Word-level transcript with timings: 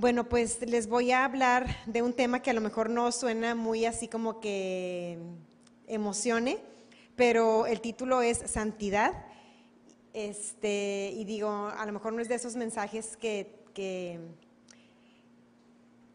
Bueno, 0.00 0.30
pues 0.30 0.66
les 0.66 0.88
voy 0.88 1.10
a 1.10 1.26
hablar 1.26 1.76
de 1.84 2.00
un 2.00 2.14
tema 2.14 2.40
que 2.40 2.48
a 2.48 2.54
lo 2.54 2.62
mejor 2.62 2.88
no 2.88 3.12
suena 3.12 3.54
muy 3.54 3.84
así 3.84 4.08
como 4.08 4.40
que 4.40 5.18
emocione, 5.86 6.56
pero 7.16 7.66
el 7.66 7.82
título 7.82 8.22
es 8.22 8.38
Santidad. 8.46 9.12
Este, 10.14 11.12
y 11.14 11.26
digo, 11.26 11.50
a 11.50 11.84
lo 11.84 11.92
mejor 11.92 12.14
no 12.14 12.22
es 12.22 12.30
de 12.30 12.36
esos 12.36 12.56
mensajes 12.56 13.18
que, 13.18 13.62
que 13.74 14.20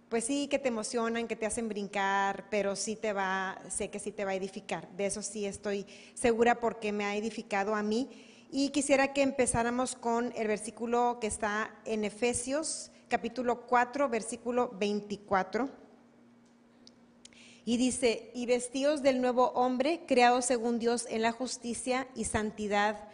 pues 0.09 0.23
sí, 0.23 0.47
que 0.47 0.57
te 0.57 0.69
emocionan, 0.69 1.27
que 1.27 1.35
te 1.35 1.45
hacen 1.45 1.69
brincar, 1.69 2.45
pero 2.49 2.75
sí 2.75 2.95
te 2.95 3.13
va, 3.13 3.61
sé 3.69 3.91
que 3.91 3.99
sí 3.99 4.11
te 4.11 4.25
va 4.25 4.31
a 4.31 4.35
edificar. 4.35 4.89
De 4.93 5.05
eso 5.05 5.21
sí 5.21 5.45
estoy 5.45 5.85
segura 6.15 6.59
porque 6.59 6.91
me 6.91 7.05
ha 7.05 7.15
edificado 7.15 7.75
a 7.75 7.83
mí. 7.83 8.09
Y 8.49 8.69
quisiera 8.69 9.13
que 9.13 9.21
empezáramos 9.21 9.95
con 9.95 10.33
el 10.35 10.47
versículo 10.47 11.19
que 11.21 11.27
está 11.27 11.69
en 11.85 12.03
Efesios 12.03 12.89
capítulo 13.07 13.65
4, 13.67 14.09
versículo 14.09 14.71
24. 14.77 15.69
Y 17.65 17.77
dice, 17.77 18.31
y 18.35 18.45
vestidos 18.45 19.01
del 19.01 19.21
nuevo 19.21 19.47
hombre, 19.55 20.03
creado 20.07 20.41
según 20.41 20.77
Dios 20.77 21.07
en 21.09 21.23
la 21.23 21.31
justicia 21.31 22.07
y 22.15 22.25
santidad 22.25 23.07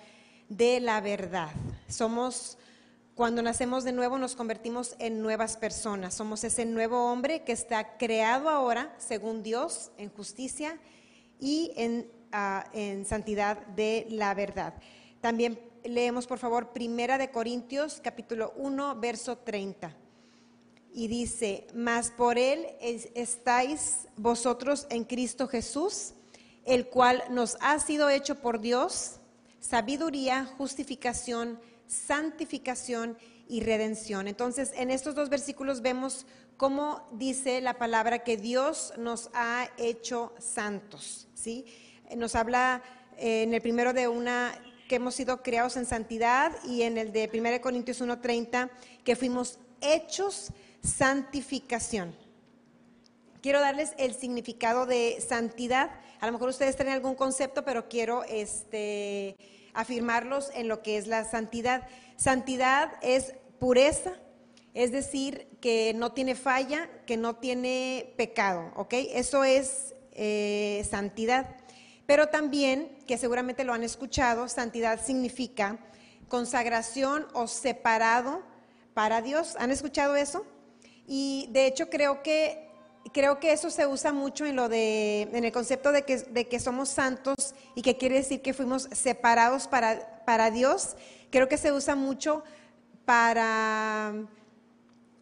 de 0.49 0.81
la 0.81 0.99
verdad. 0.99 1.51
Somos, 1.87 2.57
cuando 3.15 3.41
nacemos 3.41 3.85
de 3.85 3.93
nuevo, 3.93 4.17
nos 4.17 4.35
convertimos 4.35 4.95
en 4.99 5.21
nuevas 5.21 5.55
personas. 5.55 6.13
Somos 6.13 6.43
ese 6.43 6.65
nuevo 6.65 7.11
hombre 7.11 7.43
que 7.43 7.53
está 7.53 7.97
creado 7.97 8.49
ahora 8.49 8.93
según 8.97 9.41
Dios 9.41 9.91
en 9.97 10.09
justicia 10.09 10.77
y 11.39 11.71
en, 11.77 12.11
ah, 12.33 12.65
en 12.73 13.05
santidad 13.05 13.65
de 13.67 14.05
la 14.09 14.33
verdad. 14.33 14.73
También 15.21 15.70
leemos, 15.83 16.27
por 16.27 16.39
favor, 16.39 16.73
Primera 16.73 17.17
de 17.17 17.31
Corintios, 17.31 17.99
capítulo 18.03 18.53
1, 18.55 18.99
verso 18.99 19.37
30. 19.37 19.95
Y 20.93 21.07
dice, 21.07 21.67
mas 21.73 22.11
por 22.11 22.37
él 22.37 22.67
estáis 22.81 24.07
vosotros 24.17 24.87
en 24.89 25.05
Cristo 25.05 25.47
Jesús, 25.47 26.13
el 26.65 26.87
cual 26.87 27.23
nos 27.29 27.57
ha 27.61 27.79
sido 27.79 28.09
hecho 28.09 28.35
por 28.35 28.59
Dios 28.59 29.17
sabiduría, 29.61 30.45
justificación, 30.57 31.59
santificación 31.87 33.17
y 33.47 33.61
redención. 33.61 34.27
Entonces, 34.27 34.73
en 34.75 34.91
estos 34.91 35.15
dos 35.15 35.29
versículos 35.29 35.81
vemos 35.81 36.25
cómo 36.57 37.07
dice 37.13 37.61
la 37.61 37.77
palabra 37.77 38.23
que 38.23 38.37
Dios 38.37 38.93
nos 38.97 39.29
ha 39.33 39.69
hecho 39.77 40.33
santos, 40.39 41.27
¿sí? 41.33 41.65
Nos 42.15 42.35
habla 42.35 42.83
eh, 43.17 43.43
en 43.43 43.53
el 43.53 43.61
primero 43.61 43.93
de 43.93 44.07
una 44.07 44.53
que 44.91 44.97
hemos 44.97 45.15
sido 45.15 45.41
creados 45.41 45.77
en 45.77 45.85
santidad 45.85 46.51
y 46.65 46.81
en 46.81 46.97
el 46.97 47.13
de 47.13 47.29
1 47.33 47.61
Corintios 47.61 48.01
1:30 48.01 48.69
que 49.05 49.15
fuimos 49.15 49.57
hechos 49.79 50.51
santificación. 50.83 52.13
Quiero 53.41 53.61
darles 53.61 53.93
el 53.97 54.13
significado 54.13 54.85
de 54.85 55.23
santidad. 55.25 55.91
A 56.19 56.25
lo 56.25 56.33
mejor 56.33 56.49
ustedes 56.49 56.75
tienen 56.75 56.93
algún 56.93 57.15
concepto, 57.15 57.63
pero 57.63 57.87
quiero 57.87 58.25
este, 58.25 59.37
afirmarlos 59.73 60.51
en 60.55 60.67
lo 60.67 60.81
que 60.81 60.97
es 60.97 61.07
la 61.07 61.23
santidad. 61.23 61.87
Santidad 62.17 62.91
es 63.01 63.33
pureza, 63.59 64.15
es 64.73 64.91
decir, 64.91 65.47
que 65.61 65.93
no 65.95 66.11
tiene 66.11 66.35
falla, 66.35 66.89
que 67.07 67.15
no 67.15 67.37
tiene 67.37 68.13
pecado, 68.17 68.73
¿ok? 68.75 68.95
Eso 69.13 69.45
es 69.45 69.95
eh, 70.11 70.85
santidad. 70.89 71.55
Pero 72.11 72.27
también, 72.27 72.89
que 73.07 73.17
seguramente 73.17 73.63
lo 73.63 73.71
han 73.71 73.83
escuchado, 73.83 74.49
santidad 74.49 74.99
significa 75.01 75.77
consagración 76.27 77.25
o 77.31 77.47
separado 77.47 78.41
para 78.93 79.21
Dios. 79.21 79.55
¿Han 79.57 79.71
escuchado 79.71 80.17
eso? 80.17 80.45
Y 81.07 81.47
de 81.53 81.67
hecho 81.67 81.89
creo 81.89 82.21
que, 82.21 82.67
creo 83.13 83.39
que 83.39 83.53
eso 83.53 83.69
se 83.69 83.87
usa 83.87 84.11
mucho 84.11 84.45
en, 84.45 84.57
lo 84.57 84.67
de, 84.67 85.21
en 85.21 85.45
el 85.45 85.53
concepto 85.53 85.93
de 85.93 86.01
que, 86.01 86.17
de 86.17 86.49
que 86.49 86.59
somos 86.59 86.89
santos 86.89 87.55
y 87.75 87.81
que 87.81 87.95
quiere 87.95 88.15
decir 88.15 88.41
que 88.41 88.53
fuimos 88.53 88.89
separados 88.91 89.69
para, 89.69 90.21
para 90.25 90.51
Dios. 90.51 90.97
Creo 91.29 91.47
que 91.47 91.57
se 91.57 91.71
usa 91.71 91.95
mucho 91.95 92.43
para, 93.05 94.11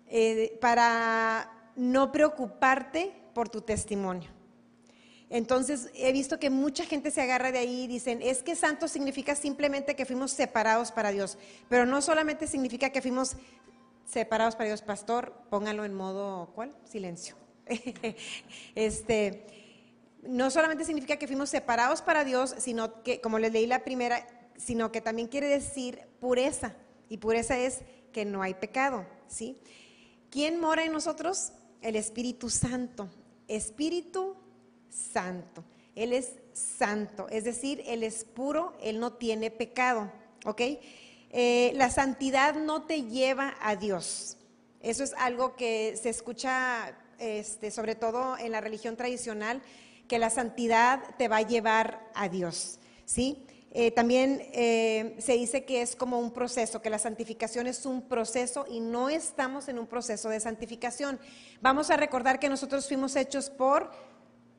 eh, 0.08 0.58
para 0.60 1.52
no 1.76 2.12
preocuparte 2.12 3.14
por 3.36 3.48
tu 3.48 3.62
testimonio. 3.62 4.39
Entonces 5.30 5.90
he 5.94 6.12
visto 6.12 6.40
que 6.40 6.50
mucha 6.50 6.86
gente 6.86 7.12
se 7.12 7.22
agarra 7.22 7.52
de 7.52 7.60
ahí 7.60 7.84
y 7.84 7.88
dicen, 7.88 8.22
es 8.22 8.42
que 8.42 8.56
santo 8.56 8.88
significa 8.88 9.36
simplemente 9.36 9.96
que 9.96 10.06
fuimos 10.06 10.32
separados 10.32 10.92
para 10.92 11.12
Dios, 11.12 11.38
pero 11.70 11.86
no 11.86 12.02
solamente 12.02 12.48
significa 12.48 12.90
que 12.90 13.02
fuimos 13.02 13.36
separados 14.06 14.56
para 14.56 14.70
Dios, 14.70 14.82
pastor, 14.82 15.34
póngalo 15.50 15.86
en 15.86 15.94
modo, 15.94 16.52
¿cuál? 16.56 16.76
Silencio. 16.84 17.36
este, 18.76 19.46
no 20.24 20.50
solamente 20.50 20.84
significa 20.84 21.18
que 21.18 21.28
fuimos 21.28 21.50
separados 21.50 22.02
para 22.02 22.24
Dios, 22.24 22.56
sino 22.58 23.04
que, 23.04 23.22
como 23.22 23.38
les 23.38 23.54
leí 23.54 23.68
la 23.68 23.84
primera, 23.84 24.28
sino 24.58 24.92
que 24.92 25.02
también 25.02 25.28
quiere 25.28 25.48
decir 25.48 26.02
pureza. 26.20 26.74
Y 27.08 27.18
pureza 27.18 27.58
es 27.58 27.82
que 28.12 28.26
no 28.26 28.42
hay 28.42 28.56
pecado, 28.56 29.06
¿sí? 29.28 29.62
¿Quién 30.32 30.60
mora 30.60 30.84
en 30.84 30.92
nosotros? 30.92 31.52
El 31.82 31.96
Espíritu 31.96 32.50
Santo. 32.50 33.10
Espíritu 33.48 34.36
Santo. 34.90 35.64
Él 35.96 36.14
es 36.14 36.34
santo, 36.54 37.28
es 37.30 37.44
decir, 37.44 37.84
Él 37.86 38.04
es 38.04 38.24
puro, 38.24 38.74
Él 38.82 39.00
no 39.00 39.14
tiene 39.14 39.52
pecado, 39.52 40.12
¿ok? 40.46 40.62
Eh, 41.32 41.72
la 41.76 41.90
santidad 41.90 42.56
no 42.56 42.84
te 42.84 43.04
lleva 43.04 43.56
a 43.62 43.76
Dios. 43.76 44.38
Eso 44.82 45.04
es 45.04 45.14
algo 45.14 45.56
que 45.56 45.98
se 46.02 46.10
escucha 46.10 46.96
este, 47.20 47.70
sobre 47.70 47.96
todo 47.96 48.38
en 48.38 48.52
la 48.52 48.62
religión 48.62 48.96
tradicional, 48.96 49.62
que 50.08 50.20
la 50.20 50.30
santidad 50.30 51.04
te 51.18 51.28
va 51.28 51.38
a 51.38 51.42
llevar 51.42 52.10
a 52.16 52.30
Dios. 52.30 52.80
¿sí? 53.06 53.46
Eh, 53.72 53.92
también 53.92 54.42
eh, 54.54 55.16
se 55.20 55.34
dice 55.34 55.66
que 55.66 55.82
es 55.82 55.96
como 55.96 56.20
un 56.20 56.32
proceso, 56.32 56.82
que 56.82 56.90
la 56.90 56.98
santificación 56.98 57.68
es 57.68 57.86
un 57.86 58.02
proceso 58.02 58.66
y 58.68 58.80
no 58.80 59.10
estamos 59.10 59.68
en 59.68 59.78
un 59.78 59.86
proceso 59.86 60.30
de 60.30 60.40
santificación. 60.40 61.20
Vamos 61.62 61.92
a 61.92 61.98
recordar 61.98 62.40
que 62.40 62.50
nosotros 62.50 62.88
fuimos 62.88 63.16
hechos 63.16 63.50
por, 63.50 63.92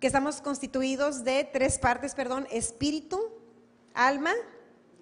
que 0.00 0.06
estamos 0.06 0.41
constituidos 0.41 1.25
de 1.25 1.44
tres 1.44 1.78
partes, 1.78 2.15
perdón, 2.15 2.49
espíritu, 2.50 3.21
alma 3.93 4.33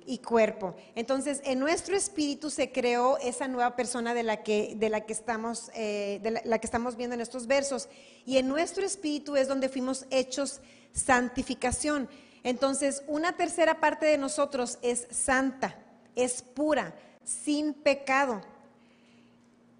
y 0.04 0.18
cuerpo. 0.18 0.74
Entonces, 0.96 1.40
en 1.44 1.60
nuestro 1.60 1.94
espíritu 1.94 2.50
se 2.50 2.72
creó 2.72 3.16
esa 3.18 3.46
nueva 3.46 3.76
persona 3.76 4.12
de 4.12 4.24
la 4.24 4.42
que, 4.42 4.74
de 4.76 4.88
la 4.88 5.02
que, 5.02 5.12
estamos, 5.12 5.70
eh, 5.74 6.18
de 6.22 6.42
la, 6.44 6.58
que 6.58 6.66
estamos 6.66 6.96
viendo 6.96 7.14
en 7.14 7.20
estos 7.20 7.46
versos. 7.46 7.88
Y 8.26 8.38
en 8.38 8.48
nuestro 8.48 8.84
espíritu 8.84 9.36
es 9.36 9.46
donde 9.46 9.68
fuimos 9.68 10.06
hechos 10.10 10.60
santificación. 10.92 12.08
Entonces, 12.42 13.04
una 13.06 13.36
tercera 13.36 13.80
parte 13.80 14.06
de 14.06 14.18
nosotros 14.18 14.78
es 14.82 15.06
santa, 15.10 15.76
es 16.16 16.42
pura, 16.42 16.94
sin 17.22 17.72
pecado. 17.72 18.40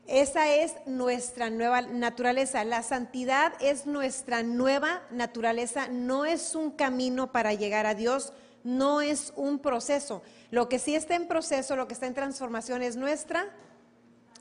Esa 0.08 0.52
es 0.52 0.74
nuestra 0.86 1.50
nueva 1.50 1.82
naturaleza. 1.82 2.64
La 2.64 2.82
santidad 2.82 3.52
es 3.60 3.86
nuestra 3.86 4.42
nueva 4.42 5.02
naturaleza. 5.12 5.86
No 5.88 6.24
es 6.24 6.56
un 6.56 6.72
camino 6.72 7.30
para 7.30 7.54
llegar 7.54 7.86
a 7.86 7.94
Dios 7.94 8.32
no 8.64 9.00
es 9.00 9.32
un 9.36 9.58
proceso. 9.58 10.22
Lo 10.50 10.68
que 10.68 10.78
sí 10.78 10.94
está 10.94 11.14
en 11.14 11.28
proceso, 11.28 11.76
lo 11.76 11.88
que 11.88 11.94
está 11.94 12.06
en 12.06 12.14
transformación 12.14 12.82
es 12.82 12.96
nuestra 12.96 13.46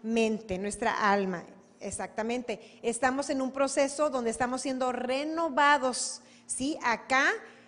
mente, 0.04 0.58
nuestra 0.58 1.12
alma. 1.12 1.46
Exactamente. 1.80 2.80
Estamos 2.82 3.30
en 3.30 3.42
un 3.42 3.52
proceso 3.52 4.10
donde 4.10 4.32
estamos 4.32 4.62
siendo 4.62 4.92
renovados. 4.92 6.22
¿sí? 6.46 6.78
Acá, 6.84 7.26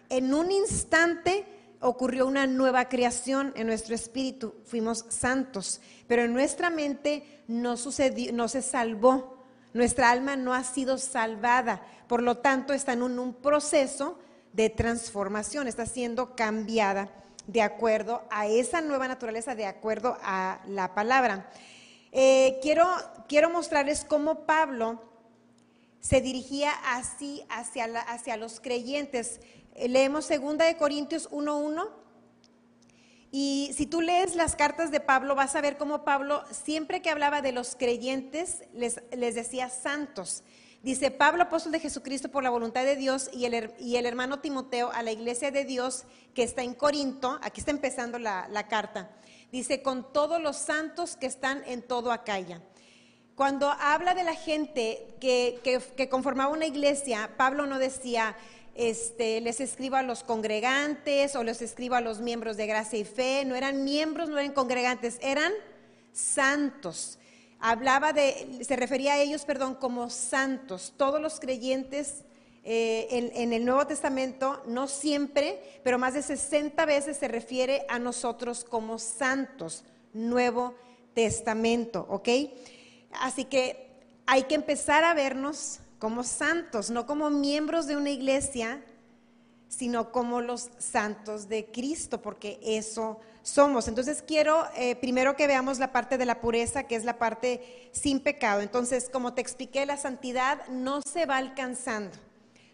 en 0.10 0.34
un 0.34 0.52
instante, 0.52 1.46
ocurrió 1.82 2.28
una 2.28 2.48
nueva 2.48 2.90
creación 2.90 3.54
en 3.56 3.68
nuestro 3.68 3.96
espíritu. 3.96 4.56
Fuimos 4.66 5.06
santos. 5.10 5.82
Pero 6.08 6.24
en 6.24 6.34
nuestra 6.34 6.70
mente 6.70 7.44
no 7.48 7.78
sucedió, 7.78 8.34
no 8.34 8.48
se 8.48 8.62
salvó. 8.62 9.44
Nuestra 9.74 10.10
alma 10.10 10.36
no 10.36 10.54
ha 10.54 10.64
sido 10.64 10.98
salvada. 10.98 11.82
Por 12.08 12.24
lo 12.24 12.38
tanto, 12.38 12.74
está 12.74 12.94
en 12.94 13.04
un 13.04 13.34
proceso 13.34 14.20
de 14.54 14.70
transformación, 14.70 15.68
está 15.68 15.86
siendo 15.86 16.36
cambiada 16.36 17.10
de 17.46 17.62
acuerdo 17.62 18.24
a 18.30 18.48
esa 18.48 18.82
nueva 18.82 19.08
naturaleza, 19.08 19.56
de 19.56 19.66
acuerdo 19.66 20.18
a 20.22 20.60
la 20.68 20.94
palabra. 20.94 21.50
Eh, 22.12 22.60
quiero, 22.62 22.88
quiero 23.28 23.50
mostrarles 23.50 24.04
cómo 24.04 24.46
Pablo 24.46 25.02
se 26.00 26.22
dirigía 26.22 26.72
así 26.86 27.44
hacia, 27.50 27.86
hacia 28.02 28.38
los 28.38 28.60
creyentes. 28.60 29.42
Leemos 29.88 30.28
2 30.28 30.58
de 30.58 30.78
Corintios 30.78 31.30
1.1 31.32 31.90
y 33.32 33.72
si 33.76 33.86
tú 33.86 34.02
lees 34.02 34.36
las 34.36 34.56
cartas 34.56 34.92
de 34.92 35.00
Pablo 35.00 35.36
vas 35.36 35.56
a 35.56 35.62
ver 35.62 35.78
cómo 35.78 36.04
Pablo 36.04 36.44
siempre 36.52 37.02
que 37.02 37.10
hablaba 37.10 37.42
de 37.42 37.52
los 37.52 37.76
creyentes 37.76 38.64
les, 38.74 39.02
les 39.16 39.36
decía 39.36 39.70
santos. 39.70 40.44
Dice 40.82 41.12
Pablo, 41.12 41.44
apóstol 41.44 41.74
de 41.74 41.82
Jesucristo 41.82 42.30
por 42.30 42.42
la 42.42 42.50
voluntad 42.50 42.86
de 42.86 42.96
Dios, 42.96 43.30
y 43.34 43.44
el, 43.44 43.74
y 43.80 43.98
el, 43.98 44.06
hermano 44.06 44.40
Timoteo 44.40 44.92
a 44.92 45.04
la 45.04 45.12
iglesia 45.12 45.52
de 45.52 45.66
Dios 45.66 46.06
que 46.34 46.44
está 46.44 46.64
en 46.64 46.74
Corinto, 46.74 47.38
aquí 47.42 47.60
está 47.60 47.72
empezando 47.72 48.18
la, 48.18 48.68
carta, 48.70 49.12
dice, 49.52 49.82
con 49.82 50.14
todos 50.14 50.42
los 50.42 50.56
santos 50.56 51.18
que 51.18 51.26
están 51.26 51.64
en 51.66 51.82
todo 51.82 52.14
Acaya. 52.14 52.62
Cuando 53.36 53.70
habla 53.70 54.14
de 54.14 54.24
la 54.24 54.36
gente 54.36 55.06
que, 55.20 55.60
que, 55.98 56.08
conformaba 56.08 56.54
una 56.54 56.66
iglesia, 56.66 57.32
Pablo 57.36 57.66
no 57.66 57.78
decía, 57.78 58.38
este, 58.80 59.42
les 59.42 59.60
escribo 59.60 59.98
a 59.98 60.04
los 60.04 60.24
congregantes 60.24 61.36
o 61.36 61.44
les 61.44 61.62
escribo 61.62 61.96
a 61.96 62.02
los 62.02 62.22
miembros 62.22 62.56
de 62.56 62.66
gracia 62.66 62.98
y 62.98 63.04
fe, 63.04 63.44
no 63.46 63.56
eran 63.56 63.84
miembros, 63.84 64.30
no 64.30 64.40
eran 64.40 64.54
congregantes, 64.54 65.20
eran 65.22 65.52
santos. 66.14 67.20
Hablaba 67.60 68.14
de, 68.14 68.62
se 68.62 68.78
refería 68.78 69.16
a 69.16 69.18
ellos, 69.18 69.44
perdón, 69.44 69.76
como 69.76 70.10
santos. 70.10 70.94
Todos 70.96 71.20
los 71.20 71.42
creyentes 71.42 72.24
eh, 72.64 73.08
en, 73.12 73.32
en, 73.36 73.52
el 73.52 73.66
Nuevo 73.66 73.86
Testamento, 73.86 74.64
no 74.66 74.88
siempre, 74.88 75.82
pero 75.84 76.00
más 76.00 76.14
de 76.14 76.22
60 76.22 76.86
veces 76.86 77.18
se 77.18 77.28
refiere 77.28 77.86
a 77.90 78.00
nosotros 78.00 78.64
como 78.64 78.98
santos. 78.98 79.84
Nuevo 80.14 80.74
Testamento, 81.14 82.08
¿ok? 82.10 82.30
Así 83.12 83.44
que 83.44 83.90
hay 84.26 84.44
que 84.44 84.56
empezar 84.56 85.04
a 85.04 85.14
vernos 85.14 85.82
como 86.00 86.24
santos, 86.24 86.90
no 86.90 87.06
como 87.06 87.30
miembros 87.30 87.86
de 87.86 87.98
una 87.98 88.10
iglesia, 88.10 88.82
sino 89.68 90.12
como 90.12 90.42
los 90.42 90.70
santos 90.80 91.48
de 91.50 91.66
Cristo, 91.66 92.22
porque 92.22 92.60
eso 92.64 93.20
somos. 93.44 93.88
Entonces 93.88 94.24
quiero 94.26 94.66
eh, 94.76 94.96
primero 94.96 95.36
que 95.36 95.46
veamos 95.46 95.78
la 95.78 95.92
parte 95.92 96.18
de 96.18 96.26
la 96.26 96.42
pureza, 96.42 96.84
que 96.84 96.96
es 96.96 97.04
la 97.04 97.20
parte 97.20 97.90
sin 97.92 98.22
pecado. 98.22 98.62
Entonces, 98.62 99.10
como 99.10 99.34
te 99.34 99.42
expliqué, 99.42 99.86
la 99.86 99.98
santidad 99.98 100.66
no 100.70 101.02
se 101.02 101.26
va 101.26 101.38
alcanzando, 101.38 102.18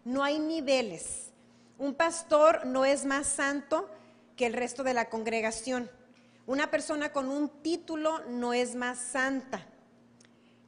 no 0.06 0.24
hay 0.24 0.40
niveles. 0.40 1.32
Un 1.78 1.96
pastor 1.96 2.66
no 2.66 2.86
es 2.86 3.06
más 3.06 3.28
santo 3.28 3.90
que 4.38 4.46
el 4.46 4.54
resto 4.54 4.84
de 4.84 4.94
la 4.94 5.10
congregación. 5.10 5.90
Una 6.46 6.70
persona 6.70 7.12
con 7.12 7.30
un 7.30 7.50
título 7.50 8.22
no 8.30 8.54
es 8.54 8.76
más 8.76 9.00
santa 9.00 9.68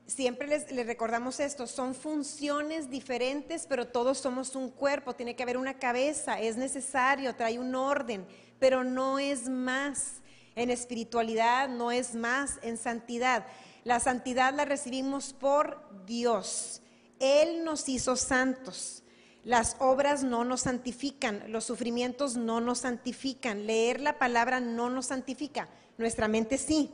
siempre 0.07 0.48
les, 0.48 0.88
recordamos 0.88 1.39
esto, 1.39 1.68
son 1.68 1.94
funciones 1.94 2.89
diferentes, 2.89 3.68
pero 3.68 3.88
todos 3.88 4.18
somos 4.18 4.56
un 4.56 4.71
cuerpo, 4.71 5.13
tiene 5.13 5.36
que 5.36 5.44
haber 5.44 5.57
una 5.57 5.77
cabeza, 5.77 6.39
es 6.39 6.57
necesario, 6.57 7.36
trae 7.36 7.59
un 7.59 7.75
orden, 7.75 8.25
pero 8.57 8.83
no 8.83 9.19
es 9.19 9.50
más 9.50 10.21
en 10.56 10.71
espiritualidad, 10.71 11.69
no 11.69 11.92
es 11.92 12.15
más 12.15 12.57
en 12.63 12.77
santidad. 12.77 13.45
La 13.83 14.00
santidad 14.00 14.54
la 14.54 14.65
recibimos 14.65 15.33
por 15.33 15.83
Dios. 16.06 16.81
Él 17.19 17.63
nos 17.63 17.88
hizo 17.89 18.15
santos. 18.15 19.03
Las 19.44 19.75
obras 19.80 20.24
no 20.24 20.44
nos 20.44 20.62
santifican, 20.62 21.51
los 21.51 21.63
sufrimientos 21.63 22.36
no 22.36 22.60
nos 22.60 22.80
santifican, 22.80 23.65
leer 23.65 24.01
la 24.01 24.19
palabra 24.19 24.60
no 24.60 24.89
nos 24.89 25.06
santifica, 25.06 25.69
nuestra 25.98 26.27
mente 26.27 26.57
sí 26.57 26.92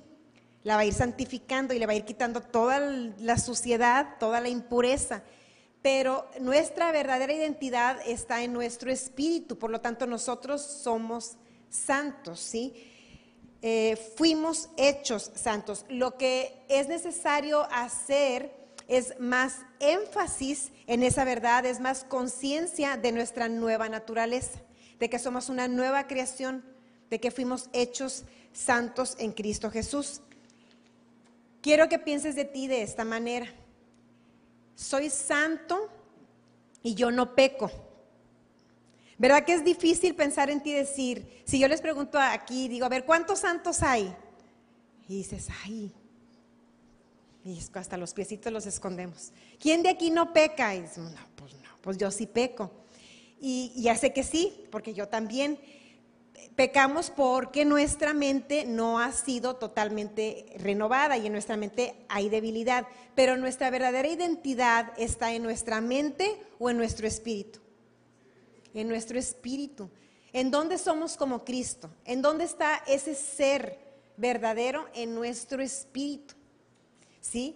la 0.63 0.75
va 0.75 0.81
a 0.81 0.85
ir 0.85 0.93
santificando 0.93 1.73
y 1.73 1.79
le 1.79 1.85
va 1.85 1.93
a 1.93 1.95
ir 1.95 2.05
quitando 2.05 2.41
toda 2.41 2.79
la 2.79 3.37
suciedad, 3.37 4.17
toda 4.19 4.39
la 4.39 4.49
impureza. 4.49 5.23
Pero 5.81 6.29
nuestra 6.39 6.91
verdadera 6.91 7.33
identidad 7.33 7.97
está 8.05 8.43
en 8.43 8.53
nuestro 8.53 8.89
espíritu, 8.89 9.59
por 9.59 9.69
lo 9.69 9.81
tanto 9.81 10.07
nosotros 10.07 10.61
somos 10.61 11.35
santos, 11.69 12.39
¿sí? 12.39 12.73
Eh, 13.61 13.97
fuimos 14.17 14.69
hechos 14.77 15.31
santos. 15.35 15.85
Lo 15.89 16.17
que 16.17 16.65
es 16.69 16.87
necesario 16.87 17.67
hacer 17.71 18.53
es 18.87 19.19
más 19.19 19.59
énfasis 19.79 20.71
en 20.87 21.03
esa 21.03 21.23
verdad, 21.23 21.65
es 21.65 21.79
más 21.79 22.03
conciencia 22.03 22.97
de 22.97 23.11
nuestra 23.11 23.49
nueva 23.49 23.89
naturaleza, 23.89 24.59
de 24.99 25.09
que 25.09 25.19
somos 25.19 25.49
una 25.49 25.67
nueva 25.67 26.07
creación, 26.07 26.63
de 27.09 27.19
que 27.19 27.31
fuimos 27.31 27.69
hechos 27.73 28.23
santos 28.51 29.15
en 29.19 29.31
Cristo 29.31 29.71
Jesús. 29.71 30.21
Quiero 31.63 31.87
que 31.87 31.97
pienses 31.97 32.35
de 32.35 32.43
ti 32.43 32.67
de 32.67 32.81
esta 32.81 33.05
manera. 33.05 33.47
Soy 34.75 35.09
santo 35.09 35.89
y 36.83 36.93
yo 36.93 37.09
no 37.09 37.35
peco. 37.35 37.71
¿Verdad 39.17 39.45
que 39.45 39.53
es 39.53 39.63
difícil 39.63 40.13
pensar 40.13 40.49
en 40.49 40.61
ti 40.61 40.71
y 40.71 40.73
decir, 40.73 41.41
si 41.45 41.59
yo 41.59 41.69
les 41.69 41.79
pregunto 41.79 42.19
aquí, 42.19 42.67
digo, 42.67 42.85
a 42.85 42.89
ver, 42.89 43.05
¿cuántos 43.05 43.39
santos 43.39 43.81
hay? 43.81 44.13
Y 45.07 45.19
dices, 45.19 45.47
ay, 45.63 45.93
y 47.45 47.57
hasta 47.75 47.95
los 47.95 48.13
piecitos 48.13 48.51
los 48.51 48.65
escondemos. 48.65 49.31
¿Quién 49.57 49.83
de 49.83 49.89
aquí 49.89 50.11
no 50.11 50.33
peca? 50.33 50.75
Y 50.75 50.81
dices, 50.81 50.97
no, 50.97 51.27
pues 51.37 51.53
no, 51.53 51.69
pues 51.79 51.97
yo 51.97 52.11
sí 52.11 52.27
peco. 52.27 52.71
Y 53.39 53.71
ya 53.81 53.95
sé 53.95 54.11
que 54.11 54.23
sí, 54.23 54.65
porque 54.69 54.93
yo 54.93 55.07
también 55.07 55.57
pecamos 56.55 57.09
porque 57.09 57.65
nuestra 57.65 58.13
mente 58.13 58.65
no 58.65 58.99
ha 58.99 59.11
sido 59.11 59.55
totalmente 59.55 60.45
renovada 60.57 61.17
y 61.17 61.25
en 61.27 61.33
nuestra 61.33 61.57
mente 61.57 62.05
hay 62.09 62.29
debilidad, 62.29 62.87
pero 63.15 63.37
nuestra 63.37 63.69
verdadera 63.69 64.07
identidad 64.07 64.93
está 64.97 65.33
en 65.33 65.43
nuestra 65.43 65.81
mente 65.81 66.39
o 66.59 66.69
en 66.69 66.77
nuestro 66.77 67.07
espíritu. 67.07 67.59
En 68.73 68.87
nuestro 68.87 69.19
espíritu. 69.19 69.89
¿En 70.31 70.49
dónde 70.49 70.77
somos 70.77 71.15
como 71.15 71.43
Cristo? 71.45 71.89
¿En 72.05 72.21
dónde 72.21 72.45
está 72.45 72.83
ese 72.87 73.13
ser 73.13 73.79
verdadero? 74.17 74.87
En 74.93 75.13
nuestro 75.13 75.61
espíritu. 75.61 76.33
¿Sí? 77.21 77.55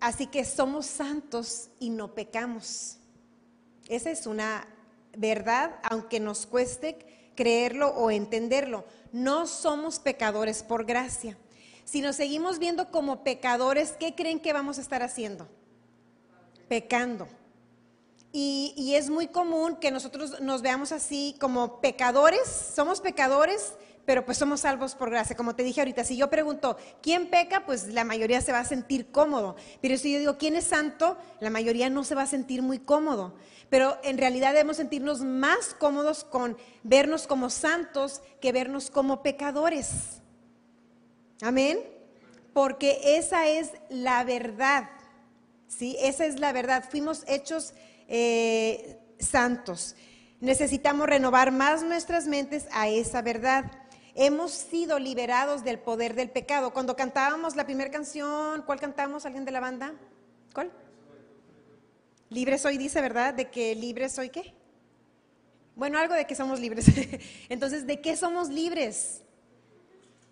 Así 0.00 0.26
que 0.26 0.44
somos 0.44 0.86
santos 0.86 1.68
y 1.78 1.90
no 1.90 2.14
pecamos. 2.14 2.98
Esa 3.88 4.10
es 4.10 4.26
una 4.26 4.66
verdad, 5.16 5.78
aunque 5.82 6.20
nos 6.20 6.46
cueste 6.46 7.19
creerlo 7.40 7.88
o 7.88 8.10
entenderlo. 8.10 8.84
No 9.12 9.46
somos 9.46 9.98
pecadores 9.98 10.62
por 10.62 10.84
gracia. 10.84 11.38
Si 11.86 12.02
nos 12.02 12.16
seguimos 12.16 12.58
viendo 12.58 12.90
como 12.90 13.24
pecadores, 13.24 13.92
¿qué 13.98 14.14
creen 14.14 14.40
que 14.40 14.52
vamos 14.52 14.76
a 14.76 14.82
estar 14.82 15.02
haciendo? 15.02 15.48
Pecando. 16.68 17.26
Y, 18.30 18.92
es 18.94 19.08
muy 19.08 19.26
común 19.26 19.76
que 19.76 19.90
nosotros 19.90 20.38
nos 20.42 20.60
veamos 20.60 20.92
así 20.92 21.34
como 21.40 21.80
pecadores, 21.80 22.46
somos 22.74 23.00
pecadores, 23.00 23.72
pero 24.06 24.24
pues 24.24 24.38
somos 24.38 24.60
salvos 24.60 24.94
por 24.94 25.10
gracia. 25.10 25.36
Como 25.36 25.54
te 25.54 25.62
dije 25.62 25.80
ahorita, 25.80 26.04
si 26.04 26.16
yo 26.16 26.30
pregunto, 26.30 26.76
¿quién 27.02 27.28
peca? 27.28 27.64
Pues 27.64 27.88
la 27.88 28.04
mayoría 28.04 28.40
se 28.40 28.52
va 28.52 28.60
a 28.60 28.64
sentir 28.64 29.10
cómodo. 29.10 29.56
Pero 29.80 29.96
si 29.96 30.12
yo 30.12 30.18
digo, 30.18 30.38
¿quién 30.38 30.56
es 30.56 30.64
santo? 30.64 31.16
La 31.40 31.50
mayoría 31.50 31.90
no 31.90 32.04
se 32.04 32.14
va 32.14 32.22
a 32.22 32.26
sentir 32.26 32.62
muy 32.62 32.78
cómodo 32.78 33.34
pero 33.70 33.98
en 34.02 34.18
realidad 34.18 34.52
debemos 34.52 34.76
sentirnos 34.76 35.20
más 35.22 35.74
cómodos 35.78 36.24
con 36.24 36.58
vernos 36.82 37.26
como 37.28 37.48
santos 37.48 38.20
que 38.40 38.52
vernos 38.52 38.90
como 38.90 39.22
pecadores. 39.22 40.20
Amén. 41.40 41.78
Porque 42.52 43.16
esa 43.16 43.46
es 43.46 43.70
la 43.88 44.24
verdad. 44.24 44.90
¿sí? 45.68 45.96
Esa 46.00 46.26
es 46.26 46.40
la 46.40 46.52
verdad. 46.52 46.84
Fuimos 46.90 47.22
hechos 47.28 47.72
eh, 48.08 48.98
santos. 49.20 49.94
Necesitamos 50.40 51.08
renovar 51.08 51.52
más 51.52 51.84
nuestras 51.84 52.26
mentes 52.26 52.66
a 52.72 52.88
esa 52.88 53.22
verdad. 53.22 53.70
Hemos 54.14 54.52
sido 54.52 54.98
liberados 54.98 55.64
del 55.64 55.78
poder 55.78 56.14
del 56.14 56.30
pecado. 56.30 56.72
Cuando 56.72 56.96
cantábamos 56.96 57.56
la 57.56 57.64
primera 57.64 57.90
canción, 57.90 58.62
¿cuál 58.62 58.80
cantamos? 58.80 59.26
¿Alguien 59.26 59.44
de 59.44 59.52
la 59.52 59.60
banda? 59.60 59.94
¿Cuál? 60.52 60.70
Libre 62.28 62.58
soy, 62.58 62.78
dice, 62.78 63.00
¿verdad? 63.00 63.34
De 63.34 63.50
que 63.50 63.74
libre 63.74 64.08
soy 64.08 64.30
qué? 64.30 64.54
Bueno, 65.74 65.98
algo 65.98 66.14
de 66.14 66.26
que 66.26 66.34
somos 66.34 66.60
libres. 66.60 66.86
Entonces, 67.48 67.86
¿de 67.86 68.00
qué 68.00 68.16
somos 68.16 68.48
libres? 68.48 69.22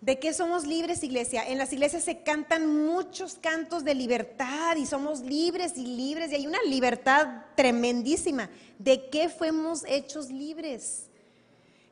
¿De 0.01 0.17
qué 0.17 0.33
somos 0.33 0.65
libres, 0.65 1.03
iglesia? 1.03 1.43
En 1.45 1.57
las 1.57 1.73
iglesias 1.73 2.03
se 2.03 2.23
cantan 2.23 2.85
muchos 2.85 3.35
cantos 3.35 3.83
de 3.83 3.95
libertad 3.95 4.77
y 4.77 4.85
somos 4.85 5.19
libres 5.19 5.77
y 5.77 5.85
libres 5.85 6.31
y 6.31 6.35
hay 6.35 6.47
una 6.47 6.61
libertad 6.63 7.27
tremendísima. 7.55 8.49
¿De 8.77 9.09
qué 9.09 9.27
fuimos 9.27 9.83
hechos 9.85 10.29
libres? 10.29 11.07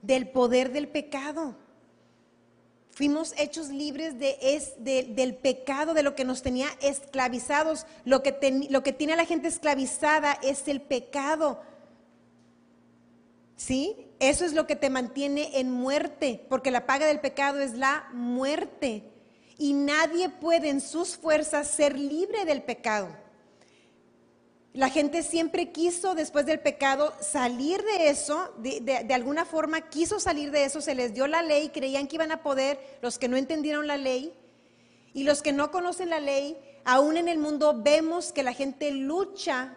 Del 0.02 0.30
poder 0.30 0.72
del 0.72 0.88
pecado. 0.88 1.56
Fuimos 2.98 3.36
hechos 3.38 3.70
libres 3.70 4.18
de, 4.18 4.40
es, 4.42 4.74
del 4.80 5.36
pecado, 5.36 5.94
de 5.94 6.02
lo 6.02 6.16
que 6.16 6.26
nos 6.26 6.42
tenía 6.42 6.68
esclavizados. 6.82 7.86
Lo 8.06 8.24
que, 8.24 8.66
lo 8.72 8.82
que 8.82 8.92
tiene 8.92 9.14
a 9.14 9.18
la 9.18 9.26
gente 9.26 9.48
esclavizada 9.48 10.34
es 10.42 10.68
el 10.68 10.82
pecado. 10.82 11.62
¿Sí? 13.56 14.08
Eso 14.20 14.46
es 14.46 14.54
lo 14.54 14.66
que 14.66 14.76
te 14.76 14.90
mantiene 14.90 15.60
en 15.60 15.70
muerte, 15.70 16.44
porque 16.50 16.72
la 16.72 16.88
paga 16.88 17.06
del 17.06 17.20
pecado 17.20 17.60
es 17.60 17.76
la 17.76 18.10
muerte. 18.14 19.04
Y 19.60 19.74
nadie 19.74 20.30
puede 20.30 20.70
en 20.70 20.82
sus 20.82 21.18
fuerzas 21.18 21.68
ser 21.68 22.00
libre 22.00 22.46
del 22.46 22.64
pecado. 22.64 23.10
La 24.74 24.90
gente 24.90 25.24
siempre 25.24 25.72
quiso, 25.72 26.14
después 26.14 26.46
del 26.46 26.60
pecado, 26.60 27.14
salir 27.20 27.82
de 27.84 28.10
eso, 28.10 28.54
de, 28.60 29.14
alguna 29.14 29.46
forma 29.46 29.82
quiso 29.82 30.20
salir 30.20 30.52
de 30.52 30.66
eso, 30.66 30.82
se 30.82 30.94
les 30.94 31.14
dio 31.14 31.26
la 31.28 31.42
ley, 31.42 31.70
creían 31.70 32.08
que 32.08 32.16
iban 32.16 32.32
a 32.32 32.44
poder, 32.44 32.80
los 33.02 33.18
que 33.18 33.28
no 33.28 33.38
entendieron 33.38 33.88
la 33.88 33.98
ley, 33.98 34.34
y 35.14 35.24
los 35.24 35.42
que 35.42 35.52
no 35.52 35.72
conocen 35.72 36.10
la 36.10 36.20
ley, 36.20 36.58
aún 36.86 37.18
en 37.18 37.28
el 37.28 37.40
mundo 37.40 37.82
vemos 37.82 38.32
que 38.32 38.44
la 38.44 38.54
gente 38.54 38.92
lucha 38.92 39.74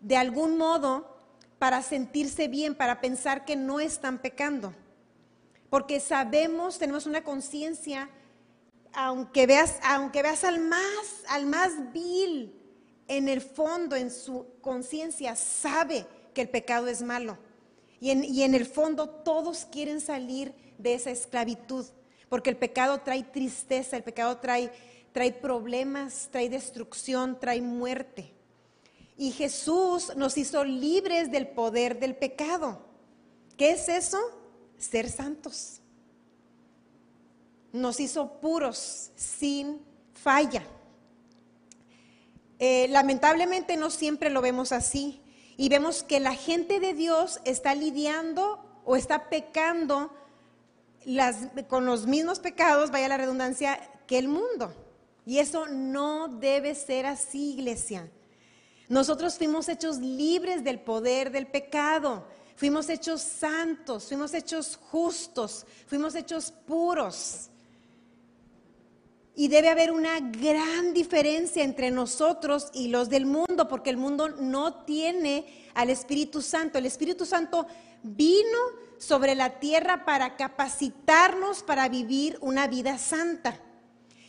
de 0.00 0.16
algún 0.16 0.56
modo 0.56 1.16
para 1.58 1.82
sentirse 1.82 2.48
bien, 2.48 2.74
para 2.74 3.00
pensar 3.00 3.44
que 3.44 3.54
no 3.54 3.78
están 3.78 4.18
pecando. 4.18 4.74
Porque 5.68 6.00
sabemos, 6.00 6.78
tenemos 6.78 7.06
una 7.06 7.22
conciencia 7.22 8.10
aunque 8.92 9.46
veas, 9.46 9.76
aunque 9.82 10.22
veas 10.22 10.44
al 10.44 10.60
más, 10.60 11.24
al 11.28 11.46
más 11.46 11.92
vil, 11.92 12.59
en 13.10 13.28
el 13.28 13.40
fondo, 13.40 13.96
en 13.96 14.08
su 14.08 14.46
conciencia, 14.60 15.34
sabe 15.34 16.06
que 16.32 16.42
el 16.42 16.48
pecado 16.48 16.86
es 16.86 17.02
malo. 17.02 17.36
Y 17.98 18.10
en, 18.10 18.22
y 18.22 18.44
en 18.44 18.54
el 18.54 18.64
fondo 18.64 19.08
todos 19.08 19.64
quieren 19.64 20.00
salir 20.00 20.54
de 20.78 20.94
esa 20.94 21.10
esclavitud, 21.10 21.84
porque 22.28 22.50
el 22.50 22.56
pecado 22.56 23.00
trae 23.00 23.24
tristeza, 23.24 23.96
el 23.96 24.04
pecado 24.04 24.38
trae, 24.38 24.70
trae 25.12 25.32
problemas, 25.32 26.28
trae 26.30 26.48
destrucción, 26.48 27.38
trae 27.40 27.60
muerte. 27.60 28.32
Y 29.18 29.32
Jesús 29.32 30.12
nos 30.14 30.38
hizo 30.38 30.62
libres 30.64 31.32
del 31.32 31.48
poder 31.48 31.98
del 31.98 32.14
pecado. 32.14 32.78
¿Qué 33.56 33.72
es 33.72 33.88
eso? 33.88 34.18
Ser 34.78 35.10
santos. 35.10 35.80
Nos 37.72 37.98
hizo 37.98 38.40
puros, 38.40 39.10
sin 39.16 39.80
falla. 40.14 40.62
Eh, 42.60 42.86
lamentablemente 42.90 43.76
no 43.76 43.90
siempre 43.90 44.30
lo 44.30 44.42
vemos 44.42 44.70
así. 44.70 45.20
Y 45.56 45.68
vemos 45.68 46.02
que 46.04 46.20
la 46.20 46.34
gente 46.34 46.78
de 46.78 46.94
Dios 46.94 47.40
está 47.44 47.74
lidiando 47.74 48.64
o 48.84 48.96
está 48.96 49.28
pecando 49.28 50.12
con 51.68 51.86
los 51.86 52.06
mismos 52.06 52.38
pecados, 52.38 52.90
vaya 52.90 53.08
la 53.08 53.16
redundancia, 53.16 53.80
que 54.06 54.18
el 54.18 54.28
mundo. 54.28 54.72
Y 55.26 55.38
eso 55.38 55.66
no 55.66 56.28
debe 56.28 56.74
ser 56.74 57.06
así, 57.06 57.52
iglesia. 57.52 58.10
Nosotros 58.88 59.38
fuimos 59.38 59.68
hechos 59.68 59.98
libres 59.98 60.64
del 60.64 60.80
poder 60.80 61.30
del 61.30 61.46
pecado, 61.46 62.26
fuimos 62.56 62.88
hechos 62.88 63.20
santos, 63.20 64.08
fuimos 64.08 64.34
hechos 64.34 64.78
justos, 64.90 65.66
fuimos 65.86 66.14
hechos 66.14 66.52
puros. 66.66 67.49
Y 69.40 69.48
debe 69.48 69.70
haber 69.70 69.90
una 69.90 70.20
gran 70.20 70.92
diferencia 70.92 71.64
entre 71.64 71.90
nosotros 71.90 72.68
y 72.74 72.88
los 72.88 73.08
del 73.08 73.24
mundo, 73.24 73.68
porque 73.68 73.88
el 73.88 73.96
mundo 73.96 74.28
no 74.28 74.84
tiene 74.84 75.46
al 75.72 75.88
Espíritu 75.88 76.42
Santo. 76.42 76.76
El 76.76 76.84
Espíritu 76.84 77.24
Santo 77.24 77.66
vino 78.02 78.58
sobre 78.98 79.34
la 79.34 79.58
tierra 79.58 80.04
para 80.04 80.36
capacitarnos 80.36 81.62
para 81.62 81.88
vivir 81.88 82.36
una 82.42 82.66
vida 82.66 82.98
santa. 82.98 83.58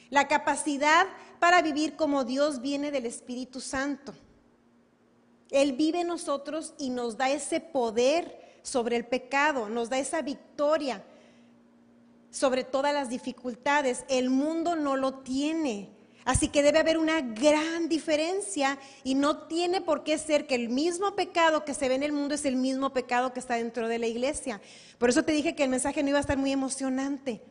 La 0.10 0.30
capacidad 0.30 1.08
para 1.42 1.62
vivir 1.62 1.98
como 1.98 2.24
Dios 2.24 2.62
viene 2.62 2.90
del 2.90 3.06
Espíritu 3.06 3.60
Santo. 3.60 4.14
Él 5.50 5.74
vive 5.74 6.00
en 6.00 6.08
nosotros 6.08 6.74
y 6.78 6.90
nos 6.90 7.18
da 7.18 7.30
ese 7.30 7.60
poder 7.60 8.62
sobre 8.62 8.96
el 8.96 9.06
pecado, 9.06 9.68
nos 9.68 9.90
da 9.90 10.00
esa 10.00 10.22
victoria 10.22 11.04
sobre 12.32 12.64
todas 12.64 12.94
las 12.94 13.10
dificultades. 13.10 14.06
El 14.10 14.30
mundo 14.30 14.76
no 14.76 14.96
lo 14.96 15.16
tiene. 15.16 15.90
Así 16.24 16.50
que 16.50 16.62
debe 16.62 16.80
haber 16.80 16.98
una 16.98 17.22
gran 17.22 17.90
diferencia 17.90 18.78
y 19.04 19.16
no 19.16 19.48
tiene 19.48 19.82
por 19.82 20.04
qué 20.04 20.18
ser 20.18 20.46
que 20.46 20.56
el 20.56 20.70
mismo 20.70 21.16
pecado 21.16 21.66
que 21.66 21.74
se 21.74 21.90
ve 21.90 21.96
en 21.96 22.04
el 22.04 22.12
mundo 22.12 22.36
es 22.36 22.46
el 22.46 22.56
mismo 22.56 22.94
pecado 22.94 23.34
que 23.34 23.40
está 23.40 23.56
dentro 23.56 23.88
de 23.88 23.98
la 23.98 24.08
iglesia. 24.08 24.62
Por 24.98 25.10
eso 25.10 25.24
te 25.24 25.32
dije 25.32 25.56
que 25.56 25.64
el 25.64 25.70
mensaje 25.70 26.04
no 26.04 26.10
iba 26.10 26.20
a 26.20 26.22
estar 26.22 26.38
muy 26.38 26.52
emocionante. 26.52 27.42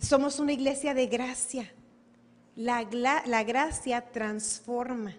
Somos 0.00 0.38
una 0.38 0.52
iglesia 0.52 0.94
de 0.94 1.06
gracia. 1.06 1.72
La, 2.56 2.88
la 3.26 3.44
gracia 3.44 4.00
transforma. 4.10 5.14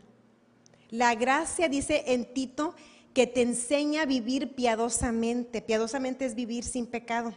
La 0.89 1.13
gracia, 1.15 1.69
dice 1.69 2.03
en 2.07 2.33
Tito, 2.33 2.75
que 3.13 3.27
te 3.27 3.41
enseña 3.41 4.03
a 4.03 4.05
vivir 4.05 4.55
piadosamente. 4.55 5.61
Piadosamente 5.61 6.25
es 6.25 6.35
vivir 6.35 6.63
sin 6.63 6.87
pecado. 6.87 7.33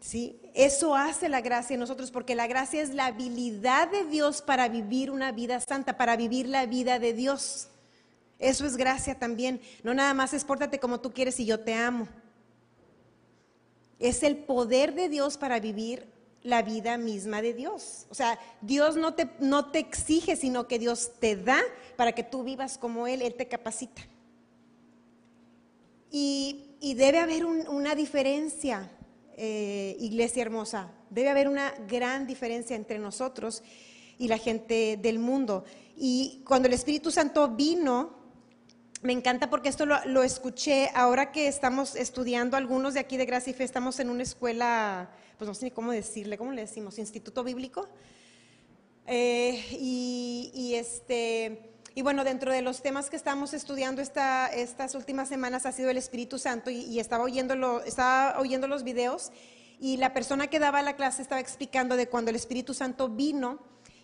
¿Sí? 0.00 0.38
Eso 0.52 0.94
hace 0.94 1.28
la 1.28 1.40
gracia 1.40 1.74
en 1.74 1.80
nosotros, 1.80 2.10
porque 2.10 2.34
la 2.34 2.46
gracia 2.46 2.82
es 2.82 2.94
la 2.94 3.06
habilidad 3.06 3.90
de 3.90 4.04
Dios 4.04 4.42
para 4.42 4.68
vivir 4.68 5.10
una 5.10 5.32
vida 5.32 5.60
santa, 5.60 5.96
para 5.96 6.16
vivir 6.16 6.46
la 6.46 6.66
vida 6.66 6.98
de 6.98 7.14
Dios. 7.14 7.68
Eso 8.38 8.66
es 8.66 8.76
gracia 8.76 9.18
también. 9.18 9.60
No 9.82 9.94
nada 9.94 10.12
más 10.12 10.34
es 10.34 10.44
pórtate 10.44 10.78
como 10.78 11.00
tú 11.00 11.12
quieres 11.12 11.40
y 11.40 11.46
yo 11.46 11.60
te 11.60 11.74
amo. 11.74 12.06
Es 13.98 14.22
el 14.22 14.36
poder 14.36 14.94
de 14.94 15.08
Dios 15.08 15.38
para 15.38 15.58
vivir 15.58 16.06
la 16.44 16.62
vida 16.62 16.98
misma 16.98 17.42
de 17.42 17.54
Dios. 17.54 18.06
O 18.10 18.14
sea, 18.14 18.38
Dios 18.60 18.96
no 18.96 19.14
te, 19.14 19.30
no 19.40 19.70
te 19.72 19.78
exige, 19.80 20.36
sino 20.36 20.68
que 20.68 20.78
Dios 20.78 21.12
te 21.18 21.36
da 21.36 21.58
para 21.96 22.12
que 22.12 22.22
tú 22.22 22.44
vivas 22.44 22.78
como 22.78 23.06
Él, 23.08 23.22
Él 23.22 23.34
te 23.34 23.48
capacita. 23.48 24.02
Y, 26.10 26.70
debe 26.96 27.18
haber 27.18 27.46
una 27.46 27.94
diferencia, 27.94 28.90
eh, 29.36 29.96
iglesia 29.98 30.42
hermosa, 30.42 30.92
debe 31.08 31.30
haber 31.30 31.48
una 31.48 31.72
gran 31.88 32.26
diferencia 32.26 32.76
entre 32.76 32.98
nosotros 32.98 33.62
y 34.18 34.28
la 34.28 34.36
gente 34.36 34.98
del 35.00 35.18
mundo. 35.18 35.64
Y 35.96 36.42
cuando 36.46 36.68
el 36.68 36.74
Espíritu 36.74 37.10
Santo 37.10 37.48
vino, 37.48 38.10
me 39.00 39.14
encanta 39.14 39.48
porque 39.48 39.70
esto 39.70 39.86
lo, 39.86 40.04
lo, 40.04 40.22
escuché 40.22 40.90
ahora 40.94 41.32
que 41.32 41.48
estamos 41.48 41.96
estudiando, 41.96 42.56
algunos 42.58 42.94
de 42.94 43.00
aquí 43.00 43.16
de 43.16 43.24
Gracia 43.24 43.50
y 43.50 43.54
Fe, 43.54 43.64
estamos 43.64 43.98
en 43.98 44.10
una 44.10 44.22
escuela 44.22 45.10
pues 45.38 45.48
no 45.48 45.54
sé 45.54 45.66
ni 45.66 45.70
cómo 45.70 45.92
decirle, 45.92 46.38
¿cómo 46.38 46.52
le 46.52 46.62
decimos? 46.62 46.98
Instituto 46.98 47.42
Bíblico. 47.44 47.88
Eh, 49.06 49.62
y, 49.72 50.74
este, 50.74 51.72
y 51.94 52.02
bueno, 52.02 52.24
dentro 52.24 52.52
de 52.52 52.62
los 52.62 52.82
temas 52.82 53.10
que 53.10 53.16
estamos 53.16 53.52
estudiando 53.52 54.00
esta, 54.00 54.48
estas 54.48 54.94
últimas 54.94 55.28
semanas 55.28 55.66
ha 55.66 55.72
sido 55.72 55.90
el 55.90 55.96
Espíritu 55.96 56.38
Santo 56.38 56.70
y, 56.70 56.98
estaba, 56.98 57.24
oyendo 57.24 57.82
estaba 57.84 58.38
oyendo 58.38 58.66
los 58.66 58.82
videos 58.82 59.30
y 59.80 59.98
la 59.98 60.14
persona 60.14 60.46
que 60.46 60.58
daba 60.58 60.80
la 60.82 60.96
clase 60.96 61.20
estaba 61.20 61.40
explicando 61.40 61.96
de 61.96 62.08
cuando 62.08 62.30
el 62.30 62.36
Espíritu 62.36 62.72
Santo 62.72 63.08
vino 63.08 63.58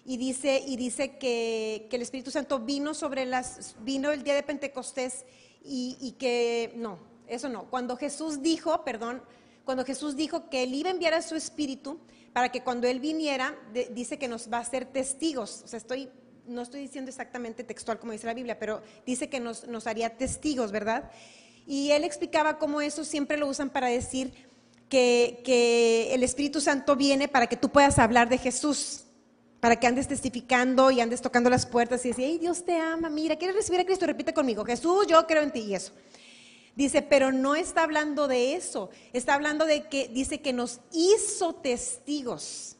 y 0.04 0.16
dice, 0.16 0.62
y 0.66 0.76
dice 0.76 1.18
que, 1.18 1.88
el 1.90 2.02
Espíritu 2.02 2.30
Santo 2.30 2.58
vino 2.58 2.92
sobre 2.94 3.24
las, 3.24 3.76
vino 3.80 4.10
el 4.12 4.22
día 4.22 4.34
de 4.34 4.42
Pentecostés 4.42 5.24
y, 5.64 5.96
y 6.00 6.12
que, 6.12 6.72
no, 6.76 6.98
eso 7.26 7.48
no, 7.48 7.70
cuando 7.70 7.96
Jesús 7.96 8.42
dijo, 8.42 8.84
perdón, 8.84 9.22
cuando 9.64 9.84
Jesús 9.84 10.16
dijo 10.16 10.48
que 10.48 10.62
Él 10.62 10.74
iba 10.74 10.88
a 10.88 10.92
enviar 10.92 11.14
a 11.14 11.22
su 11.22 11.34
Espíritu 11.36 12.00
para 12.32 12.50
que 12.50 12.62
cuando 12.62 12.86
Él 12.86 13.00
viniera, 13.00 13.56
dice 13.92 14.18
que 14.18 14.28
nos 14.28 14.52
va 14.52 14.58
a 14.58 14.64
ser 14.64 14.84
testigos. 14.84 15.62
O 15.64 15.68
sea, 15.68 15.78
estoy, 15.78 16.08
no 16.46 16.62
estoy 16.62 16.80
diciendo 16.80 17.10
exactamente 17.10 17.64
textual 17.64 17.98
como 17.98 18.12
dice 18.12 18.26
la 18.26 18.34
Biblia, 18.34 18.58
pero 18.58 18.82
dice 19.06 19.28
que 19.28 19.40
nos, 19.40 19.66
nos 19.66 19.86
haría 19.86 20.16
testigos, 20.16 20.72
¿verdad? 20.72 21.10
Y 21.66 21.90
Él 21.90 22.04
explicaba 22.04 22.58
cómo 22.58 22.80
eso 22.80 23.04
siempre 23.04 23.36
lo 23.36 23.48
usan 23.48 23.70
para 23.70 23.88
decir 23.88 24.32
que, 24.88 25.40
que 25.44 26.14
el 26.14 26.22
Espíritu 26.22 26.60
Santo 26.60 26.96
viene 26.96 27.28
para 27.28 27.46
que 27.46 27.56
tú 27.56 27.70
puedas 27.70 27.98
hablar 27.98 28.28
de 28.28 28.38
Jesús 28.38 29.04
para 29.60 29.76
que 29.76 29.86
andes 29.86 30.08
testificando 30.08 30.90
y 30.90 31.00
andes 31.00 31.20
tocando 31.20 31.50
las 31.50 31.66
puertas 31.66 32.04
y 32.04 32.08
decir, 32.08 32.24
hey, 32.26 32.38
Dios 32.40 32.64
te 32.64 32.76
ama, 32.78 33.10
mira, 33.10 33.36
¿quieres 33.36 33.54
recibir 33.54 33.80
a 33.80 33.84
Cristo? 33.84 34.06
Repite 34.06 34.32
conmigo, 34.32 34.64
Jesús, 34.64 35.06
yo 35.06 35.26
creo 35.26 35.42
en 35.42 35.52
ti 35.52 35.60
y 35.60 35.74
eso. 35.74 35.92
Dice, 36.76 37.02
pero 37.02 37.32
no 37.32 37.54
está 37.54 37.82
hablando 37.82 38.28
de 38.28 38.54
eso, 38.54 38.90
está 39.12 39.34
hablando 39.34 39.66
de 39.66 39.88
que 39.88 40.08
dice 40.08 40.40
que 40.40 40.52
nos 40.52 40.80
hizo 40.92 41.54
testigos. 41.54 42.76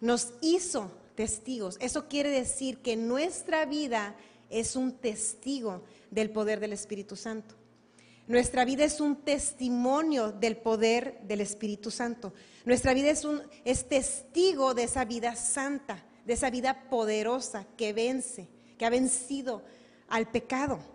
Nos 0.00 0.34
hizo 0.40 0.90
testigos. 1.14 1.76
Eso 1.80 2.08
quiere 2.08 2.30
decir 2.30 2.78
que 2.78 2.96
nuestra 2.96 3.64
vida 3.64 4.16
es 4.50 4.76
un 4.76 4.92
testigo 4.92 5.82
del 6.10 6.30
poder 6.30 6.60
del 6.60 6.72
Espíritu 6.72 7.16
Santo. 7.16 7.54
Nuestra 8.26 8.64
vida 8.64 8.84
es 8.84 9.00
un 9.00 9.16
testimonio 9.16 10.32
del 10.32 10.56
poder 10.56 11.20
del 11.24 11.42
Espíritu 11.42 11.90
Santo. 11.90 12.32
Nuestra 12.64 12.94
vida 12.94 13.10
es 13.10 13.24
un 13.24 13.42
es 13.64 13.86
testigo 13.86 14.72
de 14.72 14.84
esa 14.84 15.04
vida 15.04 15.36
santa, 15.36 16.02
de 16.24 16.32
esa 16.32 16.48
vida 16.48 16.88
poderosa 16.88 17.66
que 17.76 17.92
vence, 17.92 18.48
que 18.78 18.86
ha 18.86 18.90
vencido 18.90 19.62
al 20.08 20.30
pecado. 20.30 20.93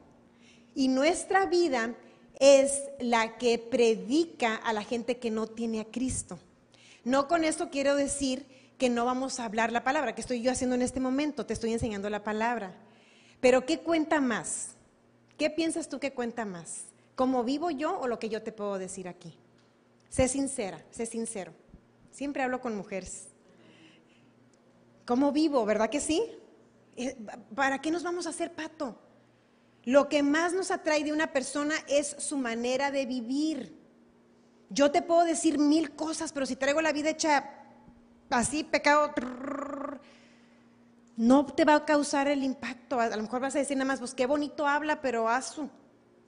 Y 0.75 0.87
nuestra 0.87 1.45
vida 1.45 1.95
es 2.39 2.83
la 2.99 3.37
que 3.37 3.59
predica 3.59 4.55
a 4.55 4.73
la 4.73 4.83
gente 4.83 5.17
que 5.17 5.31
no 5.31 5.47
tiene 5.47 5.81
a 5.81 5.85
Cristo. 5.85 6.39
No 7.03 7.27
con 7.27 7.43
esto 7.43 7.69
quiero 7.69 7.95
decir 7.95 8.45
que 8.77 8.89
no 8.89 9.05
vamos 9.05 9.39
a 9.39 9.45
hablar 9.45 9.71
la 9.71 9.83
palabra, 9.83 10.15
que 10.15 10.21
estoy 10.21 10.41
yo 10.41 10.51
haciendo 10.51 10.75
en 10.75 10.81
este 10.81 11.01
momento, 11.01 11.45
te 11.45 11.53
estoy 11.53 11.73
enseñando 11.73 12.09
la 12.09 12.23
palabra. 12.23 12.73
Pero 13.41 13.65
¿qué 13.65 13.79
cuenta 13.79 14.21
más? 14.21 14.69
¿Qué 15.37 15.49
piensas 15.49 15.89
tú 15.89 15.99
que 15.99 16.13
cuenta 16.13 16.45
más? 16.45 16.85
¿Cómo 17.15 17.43
vivo 17.43 17.71
yo 17.71 17.99
o 17.99 18.07
lo 18.07 18.19
que 18.19 18.29
yo 18.29 18.41
te 18.41 18.53
puedo 18.53 18.77
decir 18.77 19.07
aquí? 19.07 19.37
Sé 20.09 20.27
sincera, 20.27 20.83
sé 20.91 21.05
sincero. 21.05 21.53
Siempre 22.11 22.43
hablo 22.43 22.61
con 22.61 22.75
mujeres. 22.75 23.27
¿Cómo 25.05 25.31
vivo? 25.31 25.65
¿Verdad 25.65 25.89
que 25.89 25.99
sí? 25.99 26.23
Eh, 26.95 27.17
¿Para 27.55 27.81
qué 27.81 27.91
nos 27.91 28.03
vamos 28.03 28.25
a 28.27 28.29
hacer 28.29 28.53
pato? 28.53 28.97
Lo 29.85 30.09
que 30.09 30.23
más 30.23 30.53
nos 30.53 30.71
atrae 30.71 31.03
de 31.03 31.13
una 31.13 31.31
persona 31.33 31.75
es 31.87 32.15
su 32.19 32.37
manera 32.37 32.91
de 32.91 33.05
vivir. 33.05 33.77
Yo 34.69 34.91
te 34.91 35.01
puedo 35.01 35.23
decir 35.23 35.57
mil 35.57 35.95
cosas, 35.95 36.31
pero 36.31 36.45
si 36.45 36.55
traigo 36.55 36.81
la 36.81 36.91
vida 36.91 37.09
hecha 37.09 37.49
así, 38.29 38.63
pecado, 38.63 39.13
no 41.17 41.45
te 41.45 41.65
va 41.65 41.75
a 41.75 41.85
causar 41.85 42.27
el 42.27 42.43
impacto. 42.43 42.99
A 42.99 43.15
lo 43.15 43.23
mejor 43.23 43.41
vas 43.41 43.55
a 43.55 43.59
decir 43.59 43.77
nada 43.77 43.87
más, 43.87 43.99
pues 43.99 44.13
qué 44.13 44.25
bonito 44.25 44.67
habla, 44.67 45.01
pero 45.01 45.27
a 45.27 45.41
su, 45.41 45.69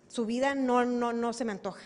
su 0.07 0.25
vida 0.25 0.55
no, 0.55 0.85
no, 0.85 1.13
no 1.13 1.33
se 1.33 1.45
me 1.45 1.51
antoja. 1.51 1.81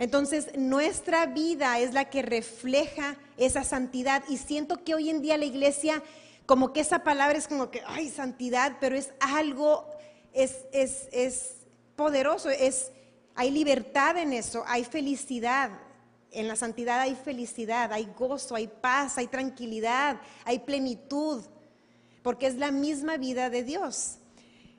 Entonces, 0.00 0.56
nuestra 0.56 1.26
vida 1.26 1.78
es 1.78 1.92
la 1.92 2.08
que 2.08 2.22
refleja 2.22 3.18
esa 3.36 3.64
santidad 3.64 4.24
y 4.30 4.38
siento 4.38 4.82
que 4.82 4.94
hoy 4.94 5.10
en 5.10 5.20
día 5.20 5.36
la 5.36 5.44
iglesia, 5.44 6.02
como 6.46 6.72
que 6.72 6.80
esa 6.80 7.04
palabra 7.04 7.36
es 7.36 7.46
como 7.46 7.70
que, 7.70 7.82
ay, 7.86 8.08
santidad, 8.08 8.78
pero 8.80 8.96
es 8.96 9.12
algo, 9.20 9.86
es, 10.32 10.56
es, 10.72 11.08
es 11.12 11.54
poderoso, 11.96 12.50
es, 12.50 12.90
hay 13.34 13.50
libertad 13.50 14.16
en 14.18 14.32
eso, 14.32 14.64
hay 14.66 14.84
felicidad. 14.84 15.70
En 16.32 16.46
la 16.46 16.54
santidad 16.54 17.00
hay 17.00 17.16
felicidad, 17.16 17.92
hay 17.92 18.08
gozo, 18.16 18.54
hay 18.54 18.68
paz, 18.68 19.18
hay 19.18 19.26
tranquilidad, 19.26 20.20
hay 20.44 20.60
plenitud, 20.60 21.42
porque 22.22 22.46
es 22.46 22.54
la 22.54 22.70
misma 22.70 23.16
vida 23.16 23.50
de 23.50 23.64
Dios. 23.64 24.18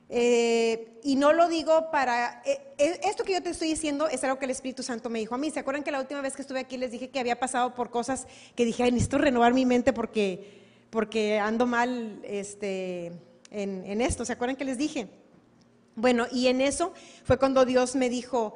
Eh, 0.08 1.00
y 1.02 1.16
no 1.16 1.32
lo 1.32 1.48
digo 1.48 1.90
para... 1.90 2.42
Eh, 2.44 2.60
eh, 2.76 3.00
esto 3.04 3.24
que 3.24 3.32
yo 3.32 3.42
te 3.42 3.50
estoy 3.50 3.68
diciendo 3.68 4.08
es 4.08 4.22
algo 4.24 4.38
que 4.38 4.44
el 4.44 4.50
Espíritu 4.50 4.82
Santo 4.82 5.08
me 5.08 5.18
dijo 5.18 5.34
a 5.34 5.38
mí. 5.38 5.50
¿Se 5.50 5.60
acuerdan 5.60 5.82
que 5.82 5.90
la 5.90 6.00
última 6.00 6.20
vez 6.20 6.36
que 6.36 6.42
estuve 6.42 6.60
aquí 6.60 6.76
les 6.76 6.90
dije 6.90 7.08
que 7.08 7.18
había 7.18 7.38
pasado 7.38 7.74
por 7.74 7.90
cosas 7.90 8.26
que 8.54 8.64
dije, 8.64 8.84
necesito 8.90 9.18
renovar 9.18 9.54
mi 9.54 9.64
mente 9.64 9.92
porque, 9.92 10.60
porque 10.90 11.38
ando 11.38 11.66
mal 11.66 12.20
este, 12.24 13.12
en, 13.50 13.84
en 13.86 14.00
esto? 14.02 14.24
¿Se 14.24 14.34
acuerdan 14.34 14.56
que 14.56 14.66
les 14.66 14.76
dije? 14.76 15.08
Bueno, 15.94 16.26
y 16.30 16.46
en 16.46 16.60
eso 16.60 16.92
fue 17.24 17.38
cuando 17.38 17.64
Dios 17.64 17.94
me 17.96 18.08
dijo, 18.08 18.54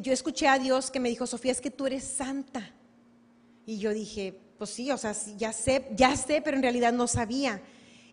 yo 0.00 0.12
escuché 0.12 0.48
a 0.48 0.58
Dios 0.58 0.90
que 0.90 1.00
me 1.00 1.08
dijo, 1.08 1.26
Sofía, 1.26 1.52
es 1.52 1.60
que 1.60 1.70
tú 1.70 1.86
eres 1.86 2.04
santa. 2.04 2.72
Y 3.66 3.78
yo 3.78 3.92
dije, 3.92 4.38
pues 4.58 4.70
sí, 4.70 4.90
o 4.90 4.98
sea, 4.98 5.14
ya 5.36 5.52
sé, 5.52 5.88
ya 5.94 6.16
sé, 6.16 6.42
pero 6.42 6.56
en 6.56 6.62
realidad 6.62 6.92
no 6.92 7.06
sabía. 7.06 7.62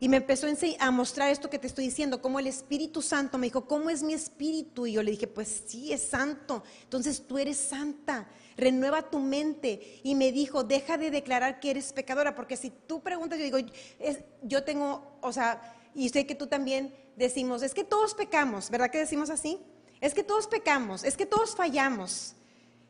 Y 0.01 0.07
me 0.07 0.17
empezó 0.17 0.47
a 0.79 0.91
mostrar 0.91 1.29
esto 1.29 1.49
que 1.49 1.59
te 1.59 1.67
estoy 1.67 1.85
diciendo, 1.85 2.21
como 2.21 2.39
el 2.39 2.47
Espíritu 2.47 3.01
Santo 3.01 3.37
me 3.37 3.47
dijo, 3.47 3.65
¿cómo 3.65 3.89
es 3.89 4.01
mi 4.01 4.13
espíritu? 4.13 4.87
Y 4.87 4.93
yo 4.93 5.03
le 5.03 5.11
dije, 5.11 5.27
pues 5.27 5.63
sí, 5.67 5.91
es 5.91 6.01
santo. 6.01 6.63
Entonces 6.83 7.27
tú 7.27 7.37
eres 7.37 7.57
santa, 7.57 8.29
renueva 8.55 9.09
tu 9.09 9.19
mente. 9.19 9.99
Y 10.03 10.15
me 10.15 10.31
dijo, 10.31 10.63
deja 10.63 10.97
de 10.97 11.11
declarar 11.11 11.59
que 11.59 11.71
eres 11.71 11.91
pecadora, 11.91 12.33
porque 12.33 12.55
si 12.55 12.69
tú 12.69 13.01
preguntas, 13.01 13.39
yo 13.39 13.45
digo, 13.45 13.57
yo 14.43 14.63
tengo, 14.63 15.17
o 15.21 15.33
sea, 15.33 15.75
y 15.93 16.07
sé 16.09 16.25
que 16.25 16.35
tú 16.35 16.47
también 16.47 16.93
decimos, 17.19 17.61
es 17.61 17.75
que 17.75 17.83
todos 17.83 18.15
pecamos, 18.15 18.71
¿verdad 18.71 18.89
que 18.89 18.97
decimos 18.97 19.29
así? 19.29 19.59
Es 20.01 20.13
que 20.13 20.23
todos 20.23 20.47
pecamos, 20.47 21.03
es 21.03 21.17
que 21.17 21.25
todos 21.25 21.55
fallamos. 21.55 22.33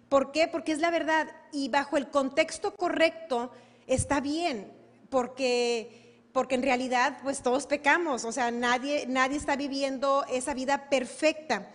¿Por 0.07 0.31
qué? 0.31 0.47
Porque 0.47 0.71
es 0.71 0.79
la 0.79 0.91
verdad. 0.91 1.27
Y 1.51 1.69
bajo 1.69 1.97
el 1.97 2.09
contexto 2.09 2.75
correcto 2.75 3.51
está 3.87 4.21
bien, 4.21 4.71
porque 5.09 6.07
porque 6.31 6.55
en 6.55 6.61
realidad 6.61 7.17
pues 7.23 7.41
todos 7.41 7.65
pecamos, 7.65 8.23
o 8.23 8.31
sea, 8.31 8.51
nadie, 8.51 9.07
nadie 9.07 9.35
está 9.35 9.55
viviendo 9.55 10.23
esa 10.29 10.53
vida 10.53 10.89
perfecta. 10.89 11.69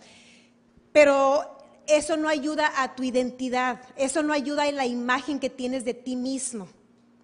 Pero 0.93 1.57
eso 1.87 2.15
no 2.15 2.29
ayuda 2.29 2.71
a 2.81 2.95
tu 2.95 3.03
identidad, 3.03 3.81
eso 3.97 4.23
no 4.23 4.31
ayuda 4.31 4.67
en 4.67 4.77
la 4.77 4.85
imagen 4.85 5.39
que 5.39 5.49
tienes 5.49 5.83
de 5.83 5.93
ti 5.93 6.15
mismo. 6.15 6.69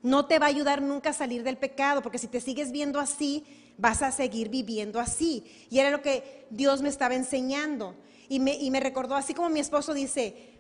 No 0.04 0.26
te 0.26 0.40
va 0.40 0.48
a 0.48 0.50
ayudar 0.50 0.82
nunca 0.82 1.12
a 1.12 1.14
salir 1.14 1.44
del 1.44 1.58
pecado, 1.58 2.02
porque 2.02 2.18
si 2.18 2.28
te 2.28 2.42
sigues 2.42 2.72
viendo 2.72 3.00
así, 3.00 3.46
vas 3.78 4.02
a 4.02 4.12
seguir 4.12 4.50
viviendo 4.50 5.00
así. 5.00 5.46
Y 5.70 5.80
era 5.80 5.90
lo 5.90 6.02
que 6.02 6.48
Dios 6.50 6.82
me 6.82 6.90
estaba 6.90 7.16
enseñando. 7.16 7.96
Y 8.30 8.40
me, 8.40 8.56
y 8.56 8.72
me 8.72 8.80
recordó, 8.80 9.16
así 9.16 9.34
como 9.34 9.50
mi 9.50 9.60
esposo 9.60 9.94
dice, 9.94 10.52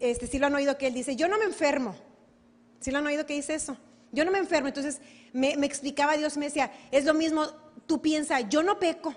este, 0.00 0.26
sí 0.26 0.38
lo 0.38 0.46
han 0.46 0.54
oído 0.54 0.76
que 0.76 0.86
él 0.86 0.94
dice, 0.94 1.16
yo 1.16 1.28
no 1.28 1.38
me 1.38 1.44
enfermo. 1.44 1.94
¿Sí 2.80 2.90
lo 2.90 2.98
han 2.98 3.06
oído 3.06 3.26
que 3.26 3.34
dice 3.34 3.54
eso? 3.54 3.76
Yo 4.12 4.24
no 4.24 4.30
me 4.30 4.38
enfermo. 4.38 4.68
Entonces 4.68 5.00
me, 5.32 5.52
explicaba 5.64 6.16
Dios, 6.16 6.36
me 6.36 6.46
decía, 6.46 6.72
es 6.90 7.04
lo 7.04 7.14
mismo, 7.14 7.46
tú 7.86 8.00
piensa, 8.00 8.40
yo 8.40 8.62
no 8.62 8.78
peco. 8.78 9.14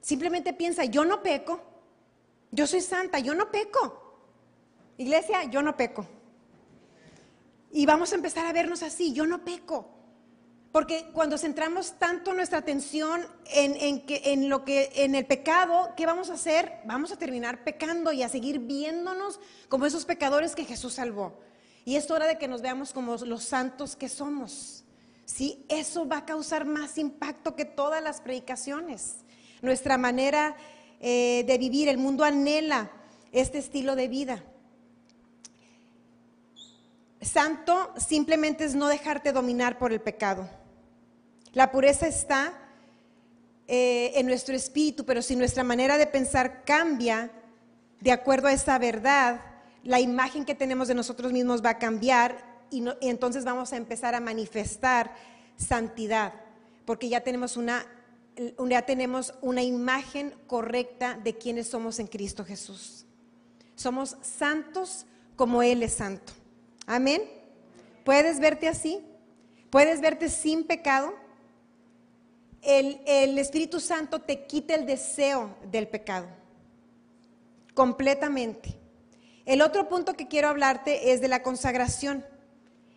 Simplemente 0.00 0.52
piensa, 0.52 0.84
yo 0.84 1.04
no 1.04 1.22
peco. 1.22 1.60
Yo 2.50 2.66
soy 2.66 2.80
santa, 2.80 3.18
yo 3.18 3.34
no 3.34 3.50
peco. 3.50 4.18
Iglesia, 4.98 5.44
yo 5.44 5.62
no 5.62 5.76
peco. 5.76 6.06
Y 7.72 7.86
vamos 7.86 8.12
a 8.12 8.16
empezar 8.16 8.46
a 8.46 8.52
vernos 8.52 8.82
así, 8.82 9.12
yo 9.12 9.26
no 9.26 9.44
peco. 9.44 9.88
Porque 10.72 11.10
cuando 11.12 11.36
centramos 11.36 11.98
tanto 11.98 12.32
nuestra 12.32 12.58
atención 12.58 13.26
en, 13.46 14.48
lo 14.48 14.64
que, 14.64 14.92
en 14.94 15.16
el 15.16 15.26
pecado, 15.26 15.90
¿qué 15.96 16.06
vamos 16.06 16.30
a 16.30 16.34
hacer? 16.34 16.74
Vamos 16.84 17.10
a 17.10 17.16
terminar 17.16 17.64
pecando 17.64 18.12
y 18.12 18.22
a 18.22 18.28
seguir 18.28 18.60
viéndonos 18.60 19.40
como 19.68 19.86
esos 19.86 20.04
pecadores 20.04 20.54
que 20.54 20.64
Jesús 20.64 20.94
salvó. 20.94 21.40
Y 21.84 21.96
es 21.96 22.08
hora 22.10 22.26
de 22.26 22.38
que 22.38 22.46
nos 22.46 22.62
veamos 22.62 22.92
como 22.92 23.16
los 23.16 23.42
santos 23.42 23.96
que 23.96 24.08
somos. 24.08 24.84
¿sí? 25.24 25.64
Eso 25.68 26.06
va 26.06 26.18
a 26.18 26.24
causar 26.24 26.66
más 26.66 26.98
impacto 26.98 27.56
que 27.56 27.64
todas 27.64 28.00
las 28.00 28.20
predicaciones. 28.20 29.16
Nuestra 29.62 29.98
manera 29.98 30.56
eh, 31.00 31.42
de 31.48 31.58
vivir, 31.58 31.88
el 31.88 31.98
mundo 31.98 32.22
anhela 32.22 32.92
este 33.32 33.58
estilo 33.58 33.96
de 33.96 34.06
vida. 34.06 34.44
Santo 37.20 37.92
simplemente 37.96 38.64
es 38.64 38.76
no 38.76 38.86
dejarte 38.86 39.32
dominar 39.32 39.78
por 39.78 39.92
el 39.92 40.00
pecado. 40.00 40.59
La 41.52 41.72
pureza 41.72 42.06
está 42.06 42.52
eh, 43.66 44.12
en 44.14 44.26
nuestro 44.26 44.54
espíritu, 44.54 45.04
pero 45.04 45.22
si 45.22 45.36
nuestra 45.36 45.64
manera 45.64 45.98
de 45.98 46.06
pensar 46.06 46.64
cambia 46.64 47.30
de 48.00 48.12
acuerdo 48.12 48.48
a 48.48 48.52
esa 48.52 48.78
verdad, 48.78 49.40
la 49.84 50.00
imagen 50.00 50.44
que 50.44 50.54
tenemos 50.54 50.88
de 50.88 50.94
nosotros 50.94 51.32
mismos 51.32 51.64
va 51.64 51.70
a 51.70 51.78
cambiar 51.78 52.44
y, 52.70 52.84
entonces 53.00 53.44
vamos 53.44 53.72
a 53.72 53.76
empezar 53.76 54.14
a 54.14 54.20
manifestar 54.20 55.14
santidad, 55.56 56.32
porque 56.84 57.08
ya 57.08 57.20
tenemos 57.20 57.56
una, 57.56 57.84
ya 58.68 58.82
tenemos 58.82 59.34
una 59.40 59.62
imagen 59.62 60.34
correcta 60.46 61.18
de 61.22 61.36
quienes 61.36 61.68
somos 61.68 61.98
en 61.98 62.06
Cristo 62.06 62.44
Jesús. 62.44 63.06
Somos 63.74 64.16
santos 64.22 65.06
como 65.36 65.62
Él 65.62 65.82
es 65.82 65.94
santo. 65.94 66.32
Amén. 66.86 67.22
¿Puedes 68.04 68.40
verte 68.40 68.68
así? 68.68 69.00
¿Puedes 69.70 70.00
verte 70.00 70.28
sin 70.28 70.64
pecado? 70.64 71.14
El, 72.62 73.38
Espíritu 73.38 73.80
Santo 73.80 74.20
te 74.20 74.46
quita 74.46 74.74
el 74.74 74.86
deseo 74.86 75.56
del 75.70 75.88
pecado 75.88 76.26
completamente. 77.74 78.78
El 79.46 79.62
otro 79.62 79.88
punto 79.88 80.14
que 80.14 80.28
quiero 80.28 80.48
hablarte 80.48 81.12
es 81.12 81.20
de 81.20 81.28
la 81.28 81.42
consagración 81.42 82.24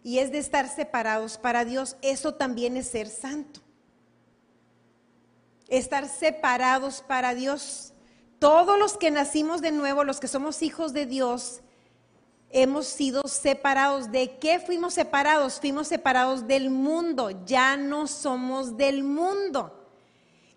y 0.04 0.20
es 0.20 0.32
de 0.32 0.40
estar 0.40 0.68
separados 0.68 1.38
para 1.38 1.64
Dios. 1.64 1.96
Eso 2.02 2.34
también 2.34 2.76
es 2.76 2.88
ser 2.88 3.08
santo. 3.08 3.62
Estar 5.70 6.10
separados 6.10 7.02
para 7.08 7.34
Dios. 7.34 7.94
Todos 8.40 8.78
los 8.78 8.98
que 8.98 9.10
nacimos 9.10 9.62
de 9.62 9.72
nuevo, 9.72 10.04
los 10.04 10.20
que 10.20 10.28
somos 10.28 10.62
hijos 10.62 10.92
de 10.92 11.06
Dios, 11.06 11.62
hemos 12.54 12.88
sido 12.88 13.24
separados. 13.28 14.12
¿De 14.12 14.38
qué 14.38 14.60
fuimos 14.60 14.94
separados? 14.94 15.60
Fuimos 15.60 15.88
separados 15.90 16.48
del 16.48 16.70
mundo. 16.70 17.32
Ya 17.46 17.76
no 17.76 18.08
somos 18.08 18.78
del 18.78 19.04
mundo. 19.04 19.86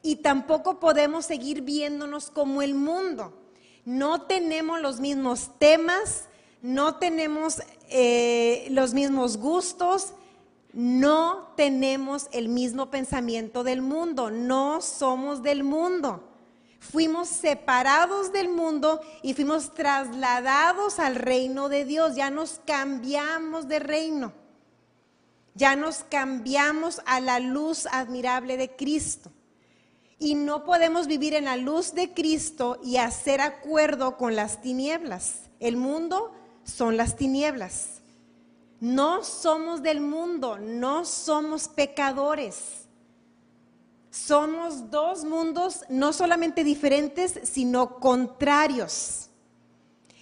Y 0.03 0.17
tampoco 0.17 0.79
podemos 0.79 1.27
seguir 1.27 1.63
viéndonos 1.63 2.31
como 2.31 2.63
el 2.63 2.75
mundo 2.75 3.33
no 3.87 4.23
tenemos 4.23 4.81
los 4.81 4.99
mismos 5.01 5.53
temas, 5.59 6.25
no 6.61 6.97
tenemos 6.97 7.63
eh, 7.89 8.67
los 8.71 8.93
mismos 8.93 9.37
gustos, 9.37 10.13
no 10.73 11.53
tenemos 11.57 12.27
el 12.33 12.49
mismo 12.49 12.91
pensamiento 12.91 13.63
del 13.63 13.81
mundo, 13.81 14.31
no 14.31 14.83
somos 14.83 15.43
del 15.43 15.63
mundo. 15.63 16.26
Fuimos 16.91 17.29
separados 17.29 18.33
del 18.33 18.49
mundo 18.49 19.01
y 19.23 19.35
fuimos 19.35 19.75
trasladados 19.75 20.99
al 20.99 21.17
reino 21.17 21.69
de 21.69 21.85
Dios, 21.85 22.15
ya 22.15 22.31
nos 22.31 22.61
cambiamos 22.65 23.67
de 23.67 23.81
reino, 23.81 24.33
ya 25.55 25.75
nos 25.75 26.05
cambiamos 26.05 27.03
a 27.07 27.21
la 27.21 27.41
luz 27.41 27.87
admirable 27.87 28.57
de 28.57 28.77
Cristo. 28.77 29.33
Y 30.19 30.35
no 30.35 30.65
podemos 30.65 31.07
vivir 31.07 31.35
en 31.35 31.45
la 31.45 31.57
luz 31.57 31.93
de 31.93 32.15
Cristo 32.15 32.79
y 32.83 32.97
hacer 32.97 33.41
acuerdo 33.41 34.17
con 34.17 34.35
las 34.35 34.63
tinieblas. 34.63 35.43
El 35.61 35.77
mundo 35.77 36.33
son 36.65 36.97
las 36.97 37.17
tinieblas. 37.17 38.01
No 38.81 39.25
somos 39.25 39.83
del 39.83 40.01
mundo, 40.01 40.59
no 40.59 41.05
somos 41.05 41.69
pecadores. 41.69 42.86
Somos 44.25 44.91
dos 44.91 45.25
mundos 45.25 45.85
no 45.91 46.13
solamente 46.13 46.65
diferentes, 46.65 47.39
sino 47.43 48.01
contrarios. 48.01 49.29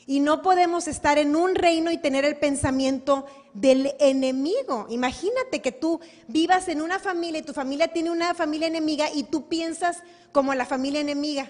Y 0.04 0.18
no 0.18 0.42
podemos 0.42 0.88
estar 0.88 1.16
en 1.16 1.36
un 1.36 1.54
reino 1.54 1.92
y 1.92 1.98
tener 1.98 2.24
el 2.24 2.36
pensamiento 2.36 3.24
del 3.54 3.94
enemigo. 4.00 4.86
Imagínate 4.90 5.62
que 5.62 5.70
tú 5.70 6.00
vivas 6.26 6.66
en 6.68 6.82
una 6.82 6.98
familia 6.98 7.38
y 7.38 7.44
tu 7.44 7.54
familia 7.54 7.88
tiene 7.88 8.10
una 8.10 8.34
familia 8.34 8.66
enemiga 8.66 9.10
y 9.14 9.22
tú 9.22 9.48
piensas 9.48 10.02
como 10.32 10.52
la 10.54 10.66
familia 10.66 11.00
enemiga 11.00 11.48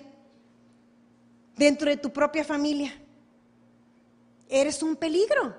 dentro 1.57 1.89
de 1.89 1.97
tu 1.97 2.13
propia 2.13 2.45
familia. 2.45 2.93
Eres 4.51 4.83
un 4.83 4.97
peligro. 4.97 5.57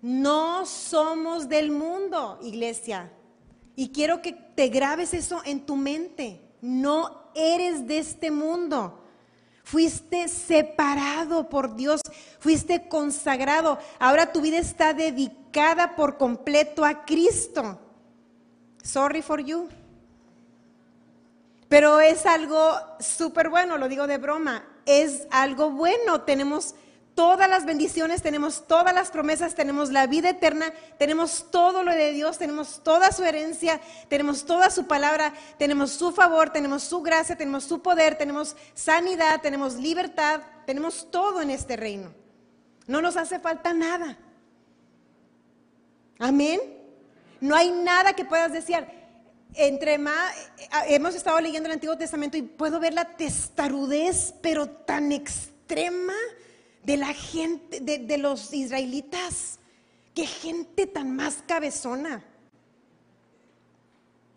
No 0.00 0.64
somos 0.66 1.48
del 1.48 1.72
mundo, 1.72 2.38
iglesia. 2.42 3.10
Y 3.74 3.90
quiero 3.90 4.20
que 4.22 4.32
te 4.32 4.68
grabes 4.68 5.14
eso 5.14 5.40
en 5.44 5.64
tu 5.64 5.76
mente. 5.76 6.40
No 6.60 7.30
eres 7.34 7.86
de 7.86 7.98
este 7.98 8.30
mundo. 8.30 8.98
Fuiste 9.64 10.28
separado 10.28 11.48
por 11.48 11.76
Dios, 11.76 12.00
fuiste 12.40 12.88
consagrado. 12.88 13.78
Ahora 13.98 14.32
tu 14.32 14.40
vida 14.40 14.58
está 14.58 14.92
dedicada 14.92 15.94
por 15.94 16.18
completo 16.18 16.84
a 16.84 17.04
Cristo. 17.04 17.78
Sorry 18.82 19.22
for 19.22 19.40
you. 19.40 19.68
Pero 21.68 22.00
es 22.00 22.26
algo 22.26 22.76
súper 23.00 23.48
bueno, 23.48 23.78
lo 23.78 23.88
digo 23.88 24.06
de 24.06 24.18
broma. 24.18 24.64
Es 24.84 25.26
algo 25.30 25.70
bueno. 25.70 26.22
Tenemos 26.22 26.74
todas 27.14 27.48
las 27.48 27.64
bendiciones, 27.64 28.22
tenemos 28.22 28.66
todas 28.66 28.94
las 28.94 29.10
promesas, 29.10 29.54
tenemos 29.54 29.90
la 29.90 30.06
vida 30.06 30.30
eterna, 30.30 30.72
tenemos 30.98 31.50
todo 31.50 31.82
lo 31.82 31.92
de 31.92 32.12
Dios, 32.12 32.38
tenemos 32.38 32.82
toda 32.82 33.12
su 33.12 33.24
herencia, 33.24 33.80
tenemos 34.08 34.44
toda 34.44 34.70
su 34.70 34.86
palabra, 34.86 35.32
tenemos 35.58 35.90
su 35.92 36.12
favor, 36.12 36.50
tenemos 36.50 36.82
su 36.82 37.02
gracia, 37.02 37.36
tenemos 37.36 37.64
su 37.64 37.82
poder, 37.82 38.16
tenemos 38.16 38.56
sanidad, 38.74 39.40
tenemos 39.40 39.74
libertad, 39.74 40.40
tenemos 40.66 41.10
todo 41.10 41.42
en 41.42 41.50
este 41.50 41.76
reino. 41.76 42.14
No 42.86 43.00
nos 43.00 43.16
hace 43.16 43.38
falta 43.38 43.72
nada. 43.72 44.18
Amén. 46.18 46.60
No 47.40 47.54
hay 47.54 47.70
nada 47.70 48.14
que 48.14 48.24
puedas 48.24 48.52
desear. 48.52 49.02
Entre 49.54 49.98
más, 49.98 50.34
eh, 50.58 50.66
hemos 50.88 51.14
estado 51.14 51.40
leyendo 51.40 51.68
el 51.68 51.74
Antiguo 51.74 51.98
Testamento 51.98 52.36
y 52.36 52.42
puedo 52.42 52.80
ver 52.80 52.94
la 52.94 53.16
testarudez, 53.16 54.34
pero 54.40 54.68
tan 54.68 55.12
extrema 55.12 56.14
de 56.84 56.96
la 56.96 57.12
gente, 57.14 57.80
de, 57.80 58.18
los 58.18 58.52
israelitas. 58.52 59.58
Qué 60.14 60.26
gente 60.26 60.86
tan 60.86 61.14
más 61.14 61.42
cabezona. 61.46 62.24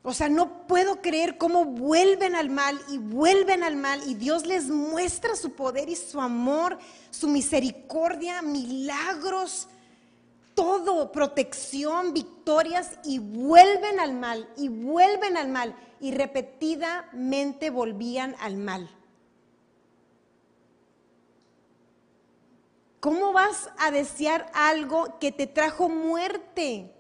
O 0.04 0.14
sea, 0.14 0.30
no 0.30 0.68
puedo 0.68 1.02
creer 1.02 1.38
cómo 1.38 1.66
vuelven 1.66 2.36
al 2.36 2.50
mal 2.50 2.80
y 2.90 3.00
vuelven 3.00 3.64
al 3.64 3.76
mal 3.76 4.02
y 4.08 4.14
Dios 4.14 4.46
les 4.46 4.70
muestra 4.70 5.36
su 5.36 5.54
poder 5.54 5.90
y 5.90 5.96
su 5.96 6.22
amor, 6.22 6.78
su 7.10 7.28
misericordia, 7.28 8.44
milagros, 8.44 9.68
todo, 10.54 11.12
protección, 11.12 12.14
victorias 12.14 13.00
y 13.04 13.18
vuelven 13.18 14.00
al 14.00 14.14
mal 14.14 14.48
y 14.56 14.70
vuelven 14.70 15.38
al 15.38 15.50
mal 15.50 15.76
y 16.00 16.12
repetidamente 16.12 17.72
volvían 17.72 18.36
al 18.40 18.58
mal. 18.58 18.95
¿Cómo 23.06 23.34
vas 23.34 23.70
a 23.78 23.92
desear 23.92 24.50
algo 24.56 25.20
que 25.20 25.32
te 25.32 25.46
trajo 25.46 25.90
muerte? 25.90 26.92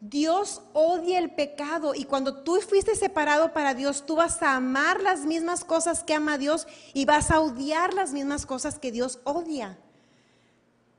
Dios 0.00 0.62
odia 0.72 1.18
el 1.18 1.30
pecado 1.30 1.94
y 1.94 2.06
cuando 2.06 2.42
tú 2.42 2.58
fuiste 2.62 2.96
separado 2.96 3.52
para 3.52 3.74
Dios, 3.74 4.06
tú 4.06 4.16
vas 4.16 4.42
a 4.42 4.56
amar 4.56 5.02
las 5.02 5.26
mismas 5.26 5.62
cosas 5.62 6.02
que 6.02 6.14
ama 6.14 6.38
Dios 6.38 6.66
y 6.94 7.04
vas 7.04 7.30
a 7.30 7.40
odiar 7.40 7.92
las 7.92 8.14
mismas 8.14 8.46
cosas 8.46 8.78
que 8.78 8.90
Dios 8.90 9.18
odia. 9.24 9.78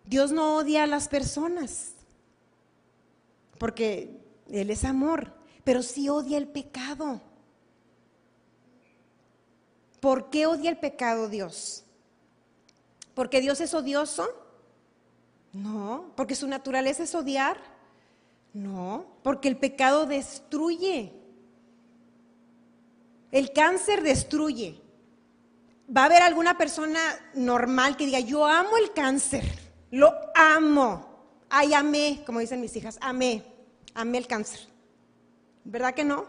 Dios 0.05 0.31
no 0.31 0.57
odia 0.57 0.83
a 0.83 0.87
las 0.87 1.07
personas 1.07 1.93
porque 3.57 4.21
Él 4.51 4.69
es 4.69 4.83
amor, 4.83 5.33
pero 5.63 5.81
sí 5.81 6.09
odia 6.09 6.37
el 6.37 6.47
pecado. 6.47 7.21
¿Por 10.01 10.31
qué 10.31 10.47
odia 10.47 10.71
el 10.71 10.77
pecado 10.77 11.29
Dios? 11.29 11.85
¿Porque 13.13 13.39
Dios 13.39 13.61
es 13.61 13.73
odioso? 13.73 14.27
No. 15.53 16.11
¿Porque 16.15 16.35
su 16.35 16.47
naturaleza 16.47 17.03
es 17.03 17.13
odiar? 17.13 17.57
No. 18.51 19.05
Porque 19.23 19.47
el 19.47 19.57
pecado 19.57 20.07
destruye. 20.07 21.13
El 23.31 23.53
cáncer 23.53 24.01
destruye. 24.01 24.81
Va 25.95 26.01
a 26.01 26.05
haber 26.05 26.23
alguna 26.23 26.57
persona 26.57 26.99
normal 27.35 27.95
que 27.95 28.07
diga, 28.07 28.19
yo 28.19 28.45
amo 28.45 28.77
el 28.77 28.93
cáncer, 28.93 29.43
lo 29.91 30.13
amo. 30.33 31.05
Ay, 31.49 31.73
amé, 31.73 32.23
como 32.25 32.39
dicen 32.39 32.61
mis 32.61 32.75
hijas, 32.75 32.97
amé, 33.01 33.43
amé 33.93 34.17
el 34.17 34.27
cáncer. 34.27 34.61
¿Verdad 35.63 35.93
que 35.93 36.05
no? 36.05 36.25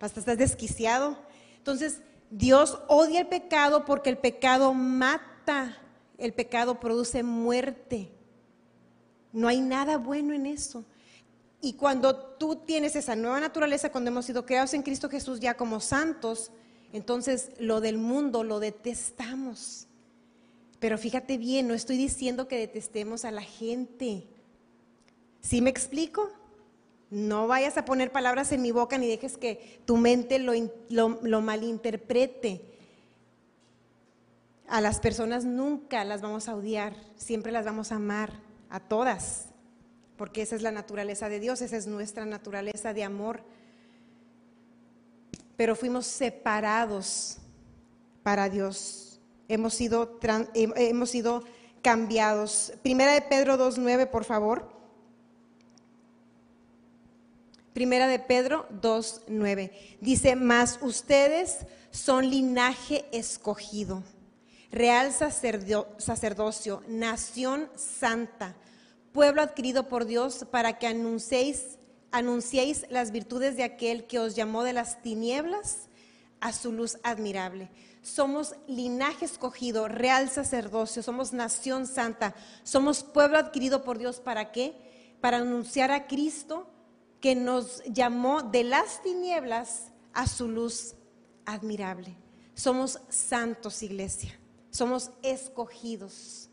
Hasta 0.00 0.20
estás 0.20 0.36
desquiciado. 0.36 1.16
Entonces, 1.56 2.02
Dios 2.36 2.80
odia 2.88 3.20
el 3.20 3.28
pecado 3.28 3.84
porque 3.84 4.10
el 4.10 4.18
pecado 4.18 4.74
mata, 4.74 5.78
el 6.18 6.32
pecado 6.32 6.80
produce 6.80 7.22
muerte. 7.22 8.10
No 9.32 9.46
hay 9.46 9.60
nada 9.60 9.98
bueno 9.98 10.34
en 10.34 10.46
eso. 10.46 10.84
Y 11.60 11.74
cuando 11.74 12.16
tú 12.16 12.56
tienes 12.56 12.96
esa 12.96 13.14
nueva 13.14 13.38
naturaleza, 13.38 13.92
cuando 13.92 14.10
hemos 14.10 14.24
sido 14.24 14.44
creados 14.44 14.74
en 14.74 14.82
Cristo 14.82 15.08
Jesús 15.08 15.38
ya 15.38 15.56
como 15.56 15.78
santos, 15.78 16.50
entonces 16.92 17.50
lo 17.60 17.80
del 17.80 17.98
mundo 17.98 18.42
lo 18.42 18.58
detestamos. 18.58 19.86
Pero 20.80 20.98
fíjate 20.98 21.38
bien, 21.38 21.68
no 21.68 21.74
estoy 21.74 21.96
diciendo 21.96 22.48
que 22.48 22.58
detestemos 22.58 23.24
a 23.24 23.30
la 23.30 23.42
gente. 23.42 24.26
¿Sí 25.40 25.60
me 25.60 25.70
explico? 25.70 26.32
No 27.14 27.46
vayas 27.46 27.78
a 27.78 27.84
poner 27.84 28.10
palabras 28.10 28.50
en 28.50 28.60
mi 28.60 28.72
boca 28.72 28.98
ni 28.98 29.06
dejes 29.06 29.38
que 29.38 29.78
tu 29.84 29.96
mente 29.96 30.40
lo, 30.40 31.40
malinterprete. 31.42 32.60
A 34.66 34.80
las 34.80 34.98
personas 34.98 35.44
nunca 35.44 36.02
las 36.02 36.22
vamos 36.22 36.48
a 36.48 36.56
odiar, 36.56 36.96
siempre 37.14 37.52
las 37.52 37.64
vamos 37.64 37.92
a 37.92 37.96
amar, 37.96 38.32
a 38.68 38.80
todas, 38.80 39.44
porque 40.16 40.42
esa 40.42 40.56
es 40.56 40.62
la 40.62 40.72
naturaleza 40.72 41.28
de 41.28 41.38
Dios, 41.38 41.62
esa 41.62 41.76
es 41.76 41.86
nuestra 41.86 42.26
naturaleza 42.26 42.92
de 42.92 43.04
amor. 43.04 43.44
Pero 45.56 45.76
fuimos 45.76 46.06
separados 46.06 47.38
para 48.24 48.48
Dios, 48.48 49.20
hemos 49.46 49.72
sido, 49.74 50.18
hemos 50.52 51.10
sido 51.10 51.44
cambiados. 51.80 52.72
Primera 52.82 53.12
de 53.12 53.22
Pedro 53.22 53.56
2.9, 53.56 54.10
por 54.10 54.24
favor. 54.24 54.73
Primera 57.74 58.06
de 58.06 58.20
Pedro 58.20 58.68
2.9. 58.80 59.72
Dice, 60.00 60.36
mas 60.36 60.78
ustedes 60.80 61.66
son 61.90 62.30
linaje 62.30 63.04
escogido, 63.10 64.04
real 64.70 65.10
sacerdocio, 65.12 66.84
nación 66.86 67.68
santa, 67.74 68.54
pueblo 69.12 69.42
adquirido 69.42 69.88
por 69.88 70.04
Dios 70.04 70.46
para 70.52 70.78
que 70.78 70.86
anunciéis, 70.86 71.78
anunciéis 72.12 72.86
las 72.90 73.10
virtudes 73.10 73.56
de 73.56 73.64
aquel 73.64 74.06
que 74.06 74.20
os 74.20 74.36
llamó 74.36 74.62
de 74.62 74.72
las 74.72 75.02
tinieblas 75.02 75.88
a 76.38 76.52
su 76.52 76.70
luz 76.70 76.98
admirable. 77.02 77.70
Somos 78.02 78.54
linaje 78.68 79.24
escogido, 79.24 79.88
real 79.88 80.30
sacerdocio, 80.30 81.02
somos 81.02 81.32
nación 81.32 81.88
santa, 81.88 82.36
somos 82.62 83.02
pueblo 83.02 83.36
adquirido 83.36 83.82
por 83.82 83.98
Dios 83.98 84.20
para 84.20 84.52
qué? 84.52 84.76
Para 85.20 85.38
anunciar 85.38 85.90
a 85.90 86.06
Cristo 86.06 86.70
que 87.24 87.34
nos 87.34 87.82
llamó 87.86 88.42
de 88.42 88.64
las 88.64 89.02
tinieblas 89.02 89.84
a 90.12 90.26
su 90.26 90.46
luz 90.46 90.94
admirable. 91.46 92.14
Somos 92.52 93.00
santos, 93.08 93.82
iglesia. 93.82 94.38
Somos 94.68 95.10
escogidos. 95.22 96.50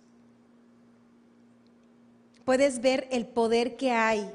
Puedes 2.45 2.79
ver 2.79 3.09
el 3.11 3.27
poder 3.27 3.75
que 3.75 3.91
hay 3.91 4.31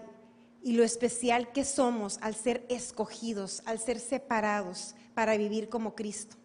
y 0.62 0.74
lo 0.74 0.84
especial 0.84 1.52
que 1.52 1.64
somos 1.64 2.18
al 2.20 2.34
ser 2.34 2.66
escogidos, 2.68 3.62
al 3.64 3.78
ser 3.78 3.98
separados 3.98 4.94
para 5.14 5.38
vivir 5.38 5.70
como 5.70 5.94
Cristo. 5.94 6.36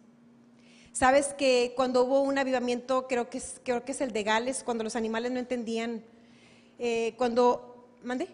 Sabes 0.92 1.34
que 1.34 1.74
cuando 1.76 2.04
hubo 2.04 2.22
un 2.22 2.38
avivamiento, 2.38 3.06
creo 3.08 3.28
que 3.28 3.36
es, 3.36 3.60
creo 3.62 3.84
que 3.84 3.92
es 3.92 4.00
el 4.00 4.12
de 4.12 4.22
Gales, 4.22 4.64
cuando 4.64 4.84
los 4.84 4.96
animales 4.96 5.32
no 5.32 5.38
entendían, 5.38 6.02
eh, 6.78 7.12
cuando, 7.18 7.98
mande, 8.02 8.28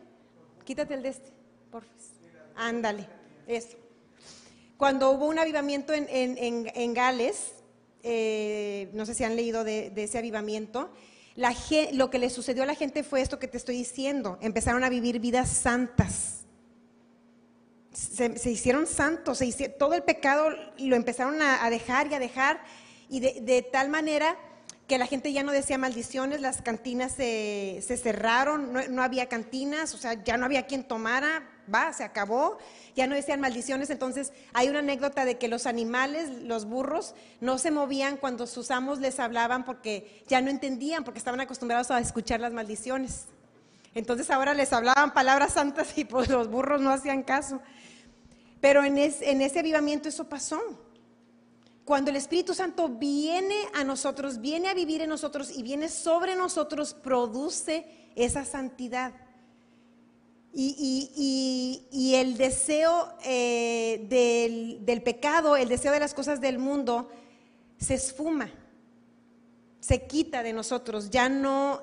quítate 0.64 0.94
el 0.94 1.02
de 1.02 1.08
este. 1.08 1.38
Ándale, 2.57 3.07
eso. 3.46 3.76
Cuando 4.78 5.11
hubo 5.11 5.26
un 5.26 5.38
avivamiento 5.40 5.92
en, 5.92 6.94
Gales, 6.94 7.52
eh, 8.04 8.88
no 8.92 9.07
sé 9.07 9.14
si 9.14 9.24
han 9.24 9.35
leído 9.35 9.64
de, 9.64 9.92
ese 9.96 10.18
avivamiento, 10.18 10.92
lo 11.92 12.11
que 12.11 12.18
le 12.18 12.31
sucedió 12.31 12.62
a 12.62 12.66
la 12.66 12.76
gente 12.76 13.02
fue 13.02 13.20
esto 13.20 13.40
que 13.40 13.48
te 13.48 13.57
estoy 13.57 13.76
diciendo, 13.76 14.38
empezaron 14.40 14.85
a 14.85 14.88
vivir 14.88 15.18
vidas 15.18 15.48
santas. 15.48 16.46
Se, 17.92 18.50
hicieron 18.50 18.87
santos, 18.87 19.40
todo 19.78 19.94
el 19.94 20.04
pecado 20.04 20.50
lo 20.78 20.94
empezaron 20.94 21.42
a, 21.42 21.68
dejar 21.70 22.07
y 22.07 22.14
a 22.14 22.20
dejar, 22.20 22.62
y 23.09 23.18
de, 23.18 23.68
tal 23.72 23.88
manera 23.88 24.37
que 24.87 24.96
la 24.98 25.07
gente 25.07 25.33
ya 25.33 25.42
no 25.42 25.50
decía 25.50 25.76
maldiciones, 25.76 26.40
las 26.40 26.62
cantinas 26.62 27.12
se, 27.12 27.83
cerraron, 28.00 28.72
no, 28.72 28.87
no, 28.88 29.02
había 29.02 29.26
cantinas, 29.26 29.92
o 29.94 29.98
sea, 29.98 30.22
ya 30.22 30.37
no 30.37 30.44
había 30.44 30.66
quien 30.66 30.85
tomara, 30.85 31.57
va, 31.72 31.92
se 31.92 32.04
acabó, 32.04 32.59
ya 32.96 33.07
no 33.07 33.14
decían 33.14 33.40
maldiciones, 33.40 33.90
entonces 33.90 34.33
hay 34.52 34.68
una 34.68 34.81
anécdota 34.81 35.24
de 35.24 35.38
que 35.38 35.48
los 35.48 35.66
animales, 35.66 36.31
los 36.42 36.64
burros, 36.64 37.14
no 37.40 37.59
se 37.59 37.70
movían 37.70 38.16
cuando 38.16 38.46
sus 38.46 38.70
amos 38.70 38.98
les 38.98 39.20
hablaban 39.20 39.64
porque 39.64 40.24
ya 40.28 40.40
no 40.40 40.50
entendían, 40.50 41.04
porque 41.04 41.18
estaban 41.18 41.40
acostumbrados 41.40 41.90
a 41.90 42.00
escuchar 42.00 42.40
las 42.40 42.52
maldiciones. 42.52 43.26
Entonces 43.94 44.31
ahora 44.31 44.54
les 44.54 44.72
hablaban 44.72 45.14
palabras 45.14 45.54
santas 45.54 45.96
y 45.96 46.04
pues 46.04 46.28
los 46.28 46.48
burros 46.48 46.81
no 46.81 46.90
hacían 46.90 47.22
caso. 47.22 47.61
Pero 48.61 48.85
en, 48.85 48.98
en 48.98 49.42
ese 49.42 49.61
avivamiento 49.61 50.09
eso 50.09 50.28
pasó. 50.28 50.61
cuando 51.85 52.11
el 52.11 52.16
Espíritu 52.16 52.54
Santo 52.54 52.88
viene 52.88 53.57
a 53.74 53.83
nosotros, 53.83 54.40
viene 54.40 54.68
a 54.68 54.74
vivir 54.74 55.00
en 55.00 55.09
nosotros 55.09 55.50
y 55.57 55.62
viene 55.62 55.88
sobre 55.88 56.37
nosotros, 56.37 56.92
produce 56.92 57.87
esa 58.14 58.44
santidad. 58.44 59.14
Y, 60.60 62.14
el 62.16 62.36
deseo 62.36 63.14
eh, 63.24 64.04
del, 64.08 64.84
del 64.84 65.02
pecado, 65.02 65.56
el 65.56 65.68
deseo 65.68 65.92
de 65.92 66.00
las 66.00 66.14
cosas 66.14 66.40
del 66.40 66.58
mundo, 66.58 67.12
se 67.78 67.94
esfuma, 67.94 68.50
se 69.78 70.06
quita 70.08 70.42
de 70.42 70.52
nosotros. 70.52 71.10
Ya 71.10 71.28
no, 71.28 71.80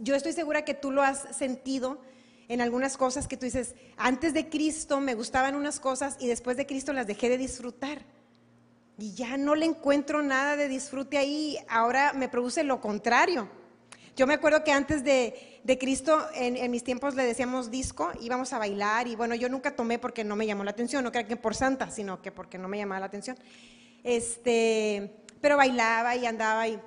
yo 0.00 0.14
estoy 0.14 0.34
segura 0.34 0.62
que 0.62 0.74
tú 0.74 0.90
lo 0.90 1.02
has 1.02 1.34
sentido 1.34 2.02
en 2.48 2.60
algunas 2.60 2.98
cosas 2.98 3.28
que 3.28 3.38
tú 3.38 3.46
dices, 3.46 3.74
antes 3.96 4.34
de 4.34 4.50
Cristo 4.50 5.00
me 5.00 5.14
gustaban 5.14 5.54
unas 5.54 5.80
cosas 5.80 6.16
y 6.18 6.26
después 6.26 6.58
de 6.58 6.66
Cristo 6.66 6.92
las 6.92 7.06
dejé 7.06 7.30
de 7.30 7.38
disfrutar. 7.38 8.02
Y 8.98 9.14
ya 9.14 9.38
no 9.38 9.54
le 9.54 9.64
encuentro 9.64 10.22
nada 10.22 10.56
de 10.56 10.68
disfrute 10.68 11.16
ahí, 11.16 11.56
ahora 11.68 12.12
me 12.12 12.28
produce 12.28 12.62
lo 12.62 12.80
contrario. 12.80 13.48
Yo 14.18 14.26
me 14.26 14.34
acuerdo 14.34 14.64
que 14.64 14.72
antes 14.72 15.04
de, 15.04 15.78
Cristo, 15.78 16.18
en, 16.34 16.68
mis 16.72 16.82
tiempos 16.82 17.14
le 17.14 17.22
decíamos 17.22 17.70
disco, 17.70 18.10
íbamos 18.20 18.52
a 18.52 18.58
bailar 18.58 19.06
y 19.06 19.14
bueno, 19.14 19.36
yo 19.36 19.48
nunca 19.48 19.76
tomé 19.76 20.00
porque 20.00 20.24
no 20.24 20.34
me 20.34 20.44
llamó 20.44 20.64
la 20.64 20.72
atención, 20.72 21.04
no 21.04 21.12
creo 21.12 21.28
que 21.28 21.36
por 21.36 21.54
santa, 21.54 21.88
sino 21.92 22.20
que 22.20 22.32
porque 22.32 22.58
no 22.58 22.66
me 22.66 22.78
llamaba 22.78 22.98
la 22.98 23.06
atención. 23.06 23.38
Este, 24.02 25.22
pero 25.40 25.56
bailaba 25.56 26.16
y 26.16 26.26
andaba 26.26 26.66
y, 26.66 26.80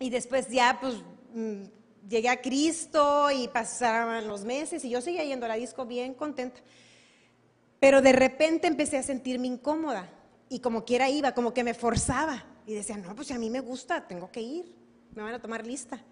y 0.00 0.08
después 0.08 0.48
ya 0.48 0.78
pues 0.80 0.94
mm, 1.34 1.64
llegué 2.08 2.30
a 2.30 2.40
Cristo 2.40 3.30
y 3.30 3.48
pasaban 3.48 4.26
los 4.26 4.46
meses 4.46 4.82
y 4.82 4.88
yo 4.88 5.02
seguía 5.02 5.24
yendo 5.24 5.44
a 5.44 5.50
la 5.50 5.56
disco 5.56 5.84
bien 5.84 6.14
contenta. 6.14 6.62
Pero 7.80 8.00
de 8.00 8.12
repente 8.12 8.66
empecé 8.66 8.96
a 8.96 9.02
sentirme 9.02 9.46
incómoda 9.46 10.08
y 10.48 10.60
como 10.60 10.86
quiera 10.86 11.10
iba, 11.10 11.32
como 11.32 11.52
que 11.52 11.62
me 11.62 11.74
forzaba. 11.74 12.46
Y 12.64 12.72
decía, 12.72 12.96
no, 12.96 13.14
pues 13.14 13.30
a 13.30 13.38
mí 13.38 13.50
me 13.50 13.60
gusta, 13.60 14.08
tengo 14.08 14.32
que 14.32 14.40
ir, 14.40 14.74
me 15.14 15.22
van 15.22 15.34
a 15.34 15.38
tomar 15.38 15.66
lista. 15.66 16.02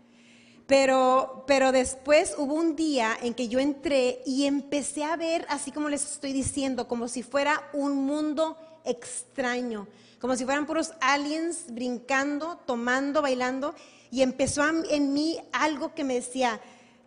Pero, 0.67 1.45
pero 1.47 1.73
después 1.73 2.35
hubo 2.39 2.55
un 2.55 2.75
día 2.75 3.17
en 3.21 3.35
que 3.35 3.49
yo 3.49 3.59
entré 3.59 4.23
y 4.25 4.47
empecé 4.47 5.05
a 5.05 5.17
ver, 5.17 5.45
así 5.51 5.71
como 5.71 5.91
les 5.91 6.13
estoy 6.13 6.33
diciendo, 6.33 6.89
como 6.89 7.09
si 7.09 7.23
fuera 7.23 7.69
un 7.75 8.07
mundo 8.07 8.57
extraño, 8.85 9.87
como 10.21 10.37
si 10.37 10.45
fueran 10.45 10.65
puros 10.65 10.93
aliens 11.01 11.67
brincando, 11.69 12.59
tomando, 12.67 13.21
bailando. 13.21 13.75
Y 14.11 14.23
empezó 14.23 14.63
en 14.67 15.13
mí 15.13 15.39
algo 15.53 15.95
que 15.95 16.05
me 16.05 16.15
decía, 16.15 16.61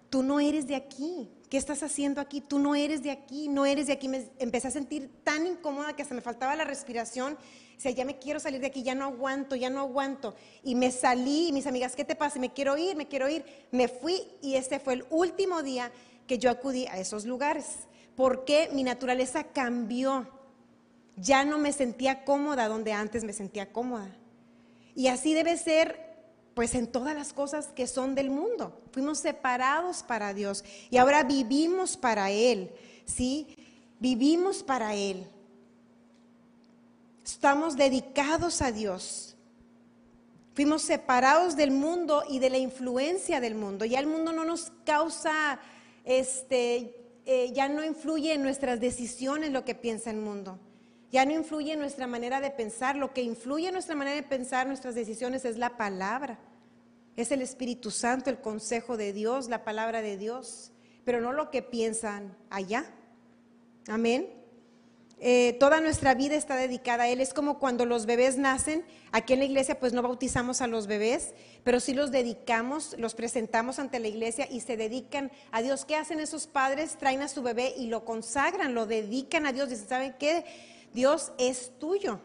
tú 0.10 0.22
no 0.22 0.40
eres 0.40 0.68
de 0.68 0.76
aquí, 0.76 1.30
¿qué 1.50 1.58
estás 1.58 1.84
haciendo 1.84 2.22
aquí? 2.22 2.42
Tú 2.42 2.60
no 2.60 2.76
eres 2.76 3.02
de 3.04 3.12
aquí, 3.12 3.48
no 3.48 3.66
eres 3.66 3.88
de 3.88 3.94
aquí. 3.94 4.08
Me 4.08 4.30
empecé 4.40 4.68
a 4.68 4.72
sentir 4.72 5.10
tan 5.24 5.48
incómoda 5.48 5.96
que 5.96 6.02
hasta 6.02 6.16
me 6.16 6.22
faltaba 6.22 6.56
la 6.56 6.66
respiración. 6.66 7.38
O 7.78 7.80
sea, 7.80 7.92
ya 7.92 8.06
me 8.06 8.18
quiero 8.18 8.40
salir 8.40 8.60
de 8.60 8.68
aquí, 8.68 8.82
ya 8.82 8.96
no 8.96 9.06
aguanto, 9.06 9.56
ya 9.56 9.70
no 9.70 9.82
aguanto. 9.82 10.34
Y 10.64 10.74
me 10.74 10.92
salí, 10.92 11.52
mis 11.54 11.68
amigas, 11.68 11.96
¿qué 11.96 12.04
te 12.04 12.16
pasa? 12.16 12.40
Me 12.40 12.52
quiero 12.52 12.76
ir, 12.76 12.96
me 12.96 13.08
quiero 13.08 13.30
ir. 13.30 13.46
Me 13.72 13.88
fui 13.88 14.24
y 14.42 14.56
este 14.56 14.80
fue 14.80 14.96
el 14.96 15.06
último 15.12 15.62
día 15.62 15.92
que 16.26 16.40
yo 16.40 16.50
acudí 16.50 16.88
a 16.88 16.98
esos 16.98 17.26
lugares. 17.26 17.66
Porque 18.16 18.70
mi 18.74 18.84
naturaleza 18.84 19.44
cambió. 19.44 20.28
Ya 21.18 21.46
no 21.46 21.60
me 21.60 21.72
sentía 21.72 22.26
cómoda 22.26 22.68
donde 22.68 22.94
antes 22.94 23.24
me 23.24 23.34
sentía 23.34 23.72
cómoda. 23.72 24.10
Y 24.96 25.08
así 25.08 25.36
debe 25.36 25.56
ser 25.58 26.08
pues 26.56 26.74
en 26.74 26.88
todas 26.88 27.14
las 27.14 27.34
cosas 27.34 27.68
que 27.68 27.86
son 27.86 28.16
del 28.16 28.32
mundo. 28.32 28.82
Fuimos 28.92 29.20
separados 29.20 30.02
para 30.02 30.34
Dios 30.34 30.66
y 30.90 30.98
ahora 30.98 31.22
vivimos 31.24 31.96
para 31.96 32.32
Él, 32.32 32.72
¿sí? 33.06 33.56
Vivimos 34.00 34.64
para 34.64 34.96
Él. 34.96 35.28
Estamos 37.28 37.76
dedicados 37.76 38.62
a 38.62 38.72
Dios. 38.72 39.36
Fuimos 40.54 40.82
separados 40.82 41.58
del 41.58 41.72
mundo 41.72 42.24
y 42.30 42.40
de 42.40 42.50
la 42.50 42.58
influencia 42.58 43.42
del 43.42 43.54
mundo. 43.54 43.84
Ya 43.84 44.00
el 44.00 44.08
mundo 44.08 44.32
no 44.32 44.46
nos 44.46 44.72
causa, 44.86 45.60
este, 46.06 46.96
eh, 47.26 47.52
ya 47.52 47.68
no 47.68 47.84
influye 47.84 48.34
en 48.34 48.44
nuestras 48.44 48.80
decisiones 48.80 49.52
lo 49.52 49.66
que 49.66 49.76
piensa 49.76 50.10
el 50.10 50.18
mundo. 50.18 50.58
Ya 51.12 51.26
no 51.26 51.34
influye 51.34 51.74
en 51.74 51.80
nuestra 51.80 52.08
manera 52.08 52.40
de 52.40 52.50
pensar. 52.50 52.96
Lo 52.96 53.14
que 53.14 53.24
influye 53.24 53.68
en 53.68 53.74
nuestra 53.74 53.98
manera 53.98 54.16
de 54.16 54.24
pensar, 54.24 54.66
nuestras 54.66 54.96
decisiones, 54.96 55.44
es 55.44 55.58
la 55.58 55.76
palabra. 55.76 56.40
Es 57.18 57.34
el 57.34 57.42
Espíritu 57.42 57.92
Santo, 57.92 58.30
el 58.30 58.40
consejo 58.40 58.96
de 58.96 59.12
Dios, 59.12 59.50
la 59.50 59.66
palabra 59.66 60.02
de 60.02 60.16
Dios, 60.16 60.72
pero 61.04 61.20
no 61.20 61.34
lo 61.34 61.52
que 61.52 61.62
piensan 61.62 62.38
allá. 62.50 62.86
Amén. 63.90 64.37
Eh, 65.20 65.58
toda 65.60 65.82
nuestra 65.82 66.14
vida 66.14 66.36
está 66.36 66.56
dedicada 66.56 67.06
a 67.06 67.10
Él. 67.10 67.22
Es 67.22 67.34
como 67.34 67.58
cuando 67.58 67.86
los 67.86 68.06
bebés 68.06 68.38
nacen. 68.38 68.86
Aquí 69.12 69.34
en 69.34 69.40
la 69.40 69.46
iglesia 69.46 69.80
pues 69.80 69.94
no 69.94 70.02
bautizamos 70.02 70.62
a 70.62 70.68
los 70.68 70.88
bebés, 70.88 71.34
pero 71.64 71.80
sí 71.80 71.94
los 71.94 72.12
dedicamos, 72.12 72.96
los 73.00 73.16
presentamos 73.16 73.80
ante 73.80 74.00
la 74.00 74.08
iglesia 74.08 74.48
y 74.50 74.60
se 74.60 74.78
dedican 74.78 75.32
a 75.52 75.62
Dios. 75.62 75.86
¿Qué 75.86 75.96
hacen 75.96 76.20
esos 76.20 76.46
padres? 76.46 76.98
Traen 76.98 77.22
a 77.22 77.28
su 77.28 77.42
bebé 77.42 77.74
y 77.78 77.88
lo 77.88 78.06
consagran, 78.06 78.76
lo 78.76 78.86
dedican 78.86 79.46
a 79.46 79.54
Dios. 79.54 79.70
Dicen, 79.70 79.88
¿saben 79.88 80.16
qué? 80.20 80.46
Dios 80.94 81.32
es 81.38 81.72
tuyo. 81.80 82.20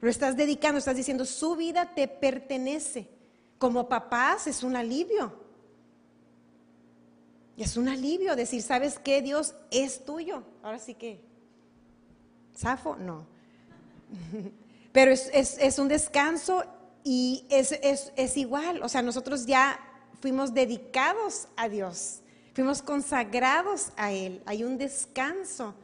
Lo 0.00 0.08
estás 0.08 0.36
dedicando, 0.36 0.78
estás 0.78 0.96
diciendo, 0.96 1.24
su 1.24 1.56
vida 1.56 1.94
te 1.94 2.08
pertenece. 2.08 3.08
Como 3.58 3.88
papás 3.88 4.46
es 4.46 4.62
un 4.62 4.76
alivio. 4.76 5.46
Es 7.56 7.76
un 7.76 7.88
alivio 7.88 8.36
decir, 8.36 8.62
¿sabes 8.62 9.00
qué? 9.00 9.20
Dios 9.20 9.54
es 9.72 10.04
tuyo. 10.04 10.44
Ahora 10.62 10.78
sí 10.78 10.94
que, 10.94 11.27
¿Safo? 12.58 12.96
No. 12.96 13.24
Pero 14.92 15.12
es, 15.12 15.78
un 15.78 15.86
descanso 15.86 16.64
y 17.04 17.46
es, 17.50 17.70
es 17.72 18.36
igual. 18.36 18.82
O 18.82 18.88
sea, 18.88 19.00
nosotros 19.00 19.46
ya 19.46 19.78
fuimos 20.20 20.54
dedicados 20.54 21.46
a 21.56 21.68
Dios, 21.68 22.20
fuimos 22.54 22.82
consagrados 22.82 23.92
a 23.96 24.10
Él. 24.10 24.42
Hay 24.44 24.64
un 24.64 24.76
descanso 24.76 25.74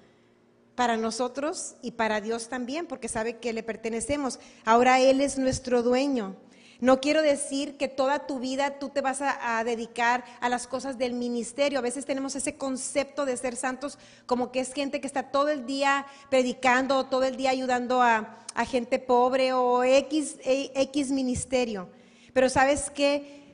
para 0.74 0.96
nosotros 0.96 1.76
y 1.80 1.92
para 1.92 2.20
Dios 2.20 2.48
también, 2.48 2.86
porque 2.86 3.06
sabe 3.06 3.36
que 3.36 3.52
le 3.52 3.62
pertenecemos. 3.62 4.40
Ahora 4.64 4.98
Él 4.98 5.20
es 5.20 5.38
nuestro 5.38 5.84
dueño. 5.84 6.34
No 6.80 7.00
quiero 7.00 7.22
decir 7.22 7.76
que 7.76 7.88
toda 7.88 8.26
tu 8.26 8.38
vida 8.38 8.78
tú 8.78 8.88
te 8.88 9.00
vas 9.00 9.20
a, 9.22 9.62
dedicar 9.64 10.24
a 10.40 10.48
las 10.48 10.66
cosas 10.66 10.98
del 10.98 11.12
ministerio. 11.12 11.78
A 11.78 11.82
veces 11.82 12.04
tenemos 12.04 12.34
ese 12.34 12.56
concepto 12.56 13.24
de 13.24 13.36
ser 13.36 13.56
santos 13.56 13.98
como 14.26 14.50
que 14.50 14.60
es 14.60 14.72
gente 14.72 15.00
que 15.00 15.06
está 15.06 15.30
todo 15.30 15.48
el 15.48 15.66
día 15.66 16.06
predicando, 16.30 17.06
todo 17.06 17.24
el 17.24 17.36
día 17.36 17.50
ayudando 17.50 18.02
a, 18.02 18.40
gente 18.66 18.98
pobre 18.98 19.52
o 19.52 19.82
X, 19.82 20.38
X 20.44 21.10
ministerio. 21.10 21.88
Pero 22.32 22.48
sabes 22.48 22.90
que 22.90 23.44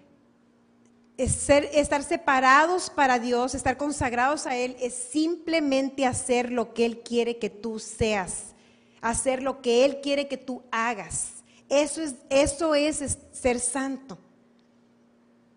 estar 1.17 2.03
separados 2.03 2.91
para 2.91 3.19
Dios, 3.19 3.55
estar 3.55 3.77
consagrados 3.77 4.47
a 4.47 4.57
Él, 4.57 4.77
es 4.81 4.95
simplemente 4.95 6.07
hacer 6.07 6.51
lo 6.51 6.73
que 6.73 6.87
Él 6.87 7.01
quiere 7.03 7.39
que 7.39 7.51
tú 7.51 7.79
seas, 7.79 8.55
hacer 9.03 9.43
lo 9.43 9.61
que 9.61 9.85
Él 9.85 10.01
quiere 10.01 10.29
que 10.29 10.39
tú 10.39 10.63
hagas. 10.71 11.40
Eso 11.71 12.03
es, 12.03 12.17
eso 12.29 12.75
es 12.75 13.19
ser 13.33 13.61
santo. 13.61 14.19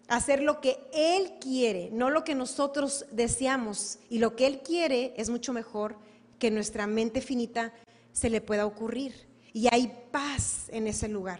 Hacer 0.07 0.43
lo 0.43 0.61
que 0.61 0.77
Él 0.93 1.33
quiere, 1.41 1.89
no 1.91 2.11
lo 2.11 2.23
que 2.23 2.35
nosotros 2.35 3.05
deseamos. 3.11 3.97
Y 4.09 4.19
lo 4.19 4.35
que 4.35 4.45
Él 4.45 4.61
quiere 4.61 5.13
es 5.17 5.31
mucho 5.31 5.53
mejor 5.53 5.97
que 6.37 6.51
nuestra 6.51 6.85
mente 6.85 7.19
finita 7.19 7.73
se 8.11 8.29
le 8.29 8.41
pueda 8.41 8.67
ocurrir. 8.67 9.27
Y 9.53 9.73
hay 9.73 9.91
paz 10.11 10.67
en 10.69 10.87
ese 10.87 11.07
lugar. 11.07 11.39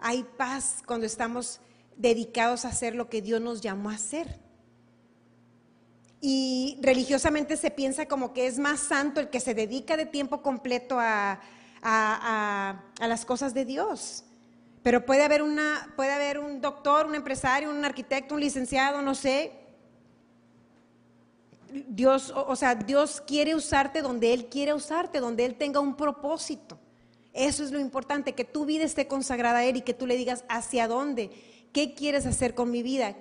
Hay 0.00 0.26
paz 0.36 0.82
cuando 0.84 1.06
estamos 1.06 1.60
dedicados 1.96 2.64
a 2.64 2.68
hacer 2.68 2.96
lo 2.96 3.08
que 3.08 3.22
Dios 3.22 3.40
nos 3.40 3.60
llamó 3.60 3.90
a 3.90 3.94
hacer. 3.94 4.40
Y 6.20 6.78
religiosamente 6.82 7.56
se 7.56 7.70
piensa 7.70 8.06
como 8.06 8.32
que 8.32 8.48
es 8.48 8.58
más 8.58 8.80
santo 8.80 9.20
el 9.20 9.30
que 9.30 9.38
se 9.38 9.54
dedica 9.54 9.96
de 9.96 10.06
tiempo 10.06 10.42
completo 10.42 10.98
a, 10.98 11.40
a, 11.88 12.82
las 12.98 13.24
cosas 13.24 13.54
de 13.54 13.64
Dios. 13.64 14.24
Pero 14.82 15.06
puede 15.06 15.22
haber, 15.22 15.42
una, 15.42 15.92
puede 15.96 16.12
haber 16.12 16.38
un 16.38 16.60
doctor, 16.60 17.06
un 17.06 17.14
empresario, 17.14 17.70
un 17.70 17.84
arquitecto, 17.84 18.34
un 18.34 18.40
licenciado, 18.40 19.02
no 19.02 19.14
sé. 19.14 19.52
Dios, 21.88 22.32
o, 22.34 22.56
sea, 22.56 22.74
Dios 22.74 23.22
quiere 23.24 23.54
usarte 23.54 24.02
donde 24.02 24.32
Él 24.32 24.46
quiere 24.46 24.74
usarte, 24.74 25.20
donde 25.20 25.44
Él 25.44 25.56
tenga 25.56 25.80
un 25.80 25.96
propósito. 25.96 26.78
Eso 27.32 27.62
es 27.62 27.70
lo 27.70 27.78
importante, 27.78 28.34
que 28.34 28.44
tu 28.44 28.64
vida 28.64 28.84
esté 28.84 29.06
consagrada 29.06 29.58
a 29.58 29.64
Él 29.64 29.76
y 29.76 29.82
que 29.82 29.94
tú 29.94 30.06
le 30.06 30.16
digas 30.16 30.44
hacia 30.48 30.88
dónde, 30.88 31.30
qué 31.72 31.94
quieres 31.94 32.24
hacer 32.26 32.54
con 32.54 32.70
mi 32.70 32.82
vida, 32.82 33.14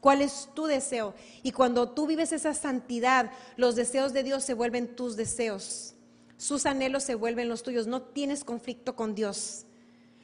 cuál 0.00 0.22
es 0.22 0.50
tu 0.54 0.66
deseo. 0.66 1.14
Y 1.42 1.52
cuando 1.52 1.90
tú 1.90 2.06
vives 2.06 2.32
esa 2.32 2.52
santidad, 2.52 3.32
los 3.56 3.76
deseos 3.76 4.12
de 4.12 4.22
Dios 4.22 4.44
se 4.44 4.54
vuelven 4.54 4.94
tus 4.94 5.16
deseos. 5.16 5.95
Sus 6.36 6.66
anhelos 6.66 7.02
se 7.02 7.14
vuelven 7.14 7.48
los 7.48 7.62
tuyos. 7.62 7.86
No 7.86 8.02
tienes 8.02 8.44
conflicto 8.44 8.96
con 8.96 9.14
Dios. 9.14 9.66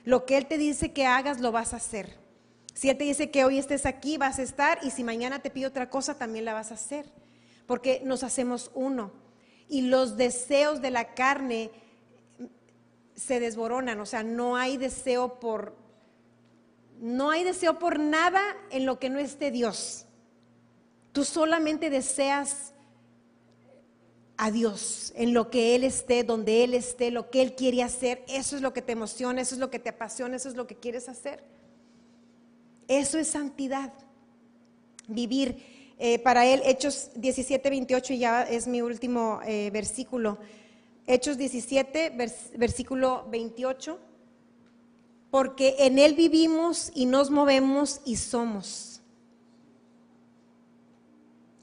Lo 0.05 0.27
que 0.27 0.37
Él 0.37 0.47
te 0.47 0.59
dice 0.59 0.93
que 0.93 1.07
hagas, 1.07 1.41
lo 1.41 1.53
vas 1.53 1.73
a 1.73 1.77
hacer. 1.77 2.19
Si 2.75 2.91
Él 2.91 2.97
te 2.97 3.05
dice 3.05 3.31
que 3.31 3.45
hoy 3.45 3.59
estés 3.59 3.87
aquí, 3.87 4.19
vas 4.19 4.39
a 4.39 4.43
estar. 4.43 4.79
Y 4.83 4.91
si 4.91 5.05
mañana 5.05 5.41
te 5.41 5.51
pide 5.51 5.67
otra 5.67 5.91
cosa, 5.91 6.19
también 6.19 6.45
la 6.45 6.55
vas 6.55 6.71
a 6.71 6.75
hacer. 6.75 7.11
Porque 7.67 8.03
nos 8.05 8.23
hacemos 8.23 8.71
uno. 8.75 9.13
Y 9.69 9.83
los 9.83 10.17
deseos 10.17 10.83
de 10.83 10.91
la 10.91 11.15
carne 11.15 11.71
se 13.15 13.41
desboronan, 13.41 14.01
o 14.01 14.07
sea, 14.07 14.23
no 14.23 14.57
hay 14.57 14.77
deseo 14.77 15.39
por 15.39 15.81
no 16.99 17.31
hay 17.31 17.43
deseo 17.43 17.81
por 17.81 17.99
nada 17.99 18.41
en 18.71 18.87
lo 18.87 19.01
que 19.01 19.11
no 19.11 19.19
esté 19.19 19.51
Dios. 19.51 20.07
Tú 21.11 21.25
solamente 21.25 21.91
deseas 21.91 22.72
a 24.43 24.51
Dios, 24.51 25.13
en 25.15 25.35
lo 25.35 25.51
que 25.51 25.77
Él 25.77 25.85
esté, 25.85 26.25
donde 26.25 26.65
Él 26.65 26.75
esté, 26.75 27.13
lo 27.13 27.31
que 27.31 27.43
Él 27.43 27.55
quiere 27.55 27.85
hacer. 27.85 28.25
Eso 28.27 28.57
es 28.57 28.63
lo 28.63 28.73
que 28.73 28.83
te 28.83 28.91
emociona, 28.91 29.41
eso 29.41 29.55
es 29.55 29.61
lo 29.61 29.71
que 29.71 29.79
te 29.79 29.91
apasiona, 29.91 30.35
eso 30.35 30.49
es 30.49 30.57
lo 30.57 30.67
que 30.67 30.75
quieres 30.75 31.09
hacer. 31.09 31.45
Eso 32.89 33.21
es 33.21 33.29
santidad. 33.29 33.93
Vivir 35.07 35.95
eh, 35.97 36.19
para 36.19 36.45
Él, 36.45 36.61
Hechos 36.65 37.11
17, 37.15 37.71
28, 37.71 38.15
y 38.15 38.19
ya 38.19 38.43
es 38.43 38.67
mi 38.67 38.83
último 38.83 39.39
eh, 39.47 39.71
versículo. 39.73 40.39
Hechos 41.07 41.39
17, 41.39 42.13
versículo 42.57 43.29
28 43.31 44.01
porque 45.33 45.77
en 45.79 45.99
Él 45.99 46.15
vivimos 46.15 46.93
y 46.95 47.07
nos 47.07 47.31
movemos 47.31 48.03
y 48.05 48.17
somos. 48.17 48.92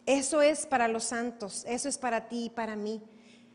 Eso 0.10 0.41
es 0.41 0.65
para 0.65 0.88
los 0.88 1.04
santos, 1.04 1.63
eso 1.67 1.88
es 1.88 2.00
para 2.00 2.28
ti 2.28 2.45
y 2.45 2.50
para 2.50 2.76
mí. 2.76 3.00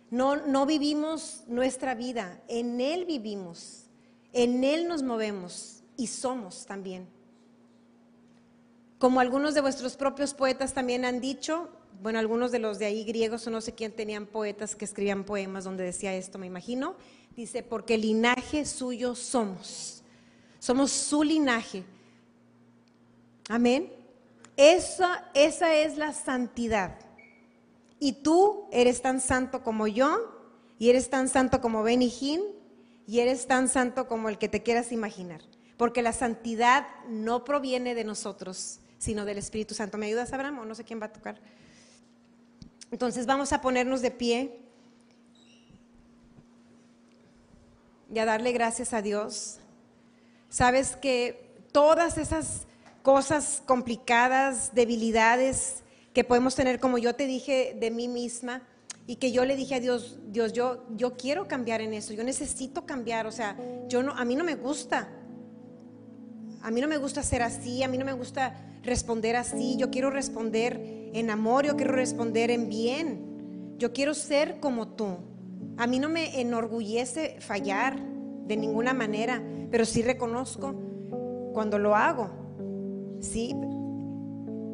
No, 0.09 0.37
no 0.37 0.67
vivimos 0.67 1.43
nuestra 1.49 1.97
vida, 1.97 2.41
en 2.47 2.81
Él 2.81 3.07
vivimos, 3.07 3.87
en 4.33 4.63
Él 4.63 4.87
nos 4.87 5.03
movemos 5.03 5.83
y 5.97 6.07
somos 6.07 6.65
también. 6.65 7.09
Como 9.01 9.19
algunos 9.19 9.55
de 9.55 9.63
vuestros 9.63 9.97
propios 9.97 10.33
poetas 10.33 10.73
también 10.73 11.05
han 11.05 11.21
dicho, 11.21 11.69
bueno, 12.01 12.21
algunos 12.21 12.53
de 12.53 12.61
los 12.61 12.79
de 12.79 12.85
ahí 12.85 13.03
griegos 13.03 13.45
o 13.49 13.51
no 13.51 13.61
sé 13.61 13.73
quién 13.73 13.91
tenían 13.91 14.27
poetas 14.27 14.77
que 14.77 14.85
escribían 14.85 15.25
poemas 15.25 15.65
donde 15.65 15.83
decía 15.83 16.15
esto, 16.15 16.39
me 16.39 16.47
imagino, 16.47 16.95
dice, 17.35 17.65
porque 17.65 17.99
linaje 17.99 18.65
suyo 18.65 19.17
somos 19.17 20.05
somos 20.65 20.93
su 20.93 21.23
linaje. 21.23 21.85
Amén. 23.51 24.04
Esa, 24.57 25.31
esa 25.35 25.75
es 25.75 25.97
la 25.97 26.13
santidad. 26.13 26.99
Y 27.99 28.13
tú 28.13 28.69
eres 28.73 29.03
tan 29.03 29.21
santo 29.21 29.63
como 29.63 29.87
yo, 29.87 30.31
y 30.79 30.91
eres 30.91 31.11
tan 31.11 31.29
santo 31.29 31.61
como 31.61 31.83
Benny 31.83 32.13
y 33.07 33.21
eres 33.21 33.47
tan 33.47 33.69
santo 33.69 34.09
como 34.09 34.29
el 34.29 34.39
que 34.39 34.49
te 34.49 34.63
quieras 34.63 34.93
imaginar. 34.93 35.41
Porque 35.77 36.03
la 36.03 36.13
santidad 36.13 36.87
no 37.09 37.45
proviene 37.45 37.95
de 37.95 38.05
nosotros, 38.05 38.81
sino 38.99 39.25
del 39.25 39.39
Espíritu 39.39 39.75
Santo. 39.75 39.99
¿Me 39.99 40.07
ayudas, 40.07 40.33
Abraham? 40.33 40.61
O 40.61 40.65
no 40.65 40.75
sé 40.75 40.85
quién 40.85 41.01
va 41.01 41.07
a 41.07 41.13
tocar. 41.13 41.41
Entonces 42.91 43.27
vamos 43.27 43.53
a 43.53 43.61
ponernos 43.61 44.03
de 44.03 44.11
pie 44.11 44.59
y 48.13 48.19
a 48.19 48.25
darle 48.25 48.53
gracias 48.53 48.93
a 48.93 49.03
Dios 49.03 49.61
Sabes 50.55 50.95
que 50.95 51.53
todas 51.73 52.17
esas 52.17 52.69
cosas 53.05 53.63
complicadas, 53.67 54.75
debilidades 54.75 55.85
que 56.15 56.25
podemos 56.25 56.57
tener, 56.57 56.81
como 56.81 56.97
yo 56.97 57.15
te 57.15 57.27
dije 57.27 57.77
de 57.79 57.91
mí 57.91 58.09
misma, 58.09 58.67
y 59.07 59.17
que 59.17 59.31
yo 59.31 59.45
le 59.45 59.55
dije 59.55 59.75
a 59.75 59.81
Dios, 59.81 60.19
Dios, 60.29 60.55
yo, 60.55 60.83
yo 60.97 61.15
quiero 61.15 61.47
cambiar 61.47 61.83
en 61.83 61.93
eso, 61.93 62.15
yo 62.15 62.25
necesito 62.25 62.87
cambiar, 62.87 63.27
o 63.27 63.31
sea, 63.31 63.59
yo 63.89 64.03
no, 64.03 64.13
a 64.13 64.25
mí 64.25 64.35
no 64.35 64.43
me 64.43 64.55
gusta, 64.55 65.11
a 66.63 66.71
mí 66.71 66.81
no 66.81 66.89
me 66.89 66.97
gusta 66.97 67.23
ser 67.23 67.43
así, 67.43 67.83
a 67.83 67.89
mí 67.89 67.99
no 67.99 68.07
me 68.07 68.15
gusta 68.15 68.59
responder 68.83 69.37
así, 69.37 69.77
yo 69.77 69.91
quiero 69.91 70.11
responder 70.11 70.81
en 71.13 71.29
amor, 71.29 71.67
yo 71.67 71.77
quiero 71.77 71.93
responder 71.93 72.51
en 72.51 72.71
bien, 72.71 73.77
yo 73.77 73.93
quiero 73.93 74.15
ser 74.15 74.61
como 74.61 74.89
tú. 74.89 75.19
A 75.77 75.87
mí 75.87 75.99
no 75.99 76.09
me 76.09 76.41
enorgullece 76.41 77.37
fallar 77.41 78.01
de 78.47 78.57
ninguna 78.57 78.95
manera 78.95 79.43
pero 79.71 79.85
sí 79.85 80.03
reconozco 80.03 80.73
cuando 81.53 81.81
lo 81.81 81.97
hago. 81.97 82.44
Sí, 83.25 83.57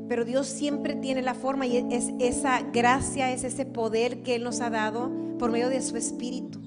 pero 0.08 0.24
Dios 0.24 0.48
siempre 0.48 0.96
tiene 0.96 1.22
la 1.22 1.34
forma 1.34 1.66
y 1.66 1.76
es 1.76 2.12
esa 2.18 2.62
gracia, 2.62 3.32
es 3.32 3.44
ese 3.44 3.64
poder 3.64 4.22
que 4.22 4.34
Él 4.34 4.42
nos 4.42 4.60
ha 4.60 4.70
dado 4.70 5.10
por 5.38 5.52
medio 5.52 5.68
de 5.68 5.80
su 5.80 5.96
Espíritu. 5.96 6.58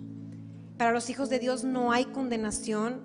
Para 0.77 0.93
los 0.93 1.09
hijos 1.09 1.29
de 1.29 1.39
Dios 1.39 1.65
no 1.65 1.91
hay 1.91 2.05
condenación. 2.05 3.01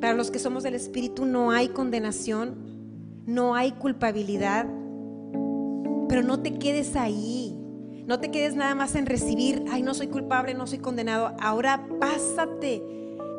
Para 0.00 0.14
los 0.14 0.30
que 0.30 0.38
somos 0.38 0.62
del 0.62 0.74
Espíritu 0.74 1.24
no 1.26 1.50
hay 1.50 1.68
condenación, 1.68 3.24
no 3.26 3.56
hay 3.56 3.72
culpabilidad. 3.72 4.66
Pero 6.08 6.22
no 6.22 6.40
te 6.40 6.56
quedes 6.56 6.94
ahí. 6.94 7.52
No 8.06 8.20
te 8.20 8.30
quedes 8.30 8.54
nada 8.54 8.76
más 8.76 8.94
en 8.94 9.06
recibir, 9.06 9.64
ay, 9.72 9.82
no 9.82 9.92
soy 9.92 10.06
culpable, 10.06 10.54
no 10.54 10.68
soy 10.68 10.78
condenado. 10.78 11.34
Ahora 11.40 11.88
pásate 11.98 12.80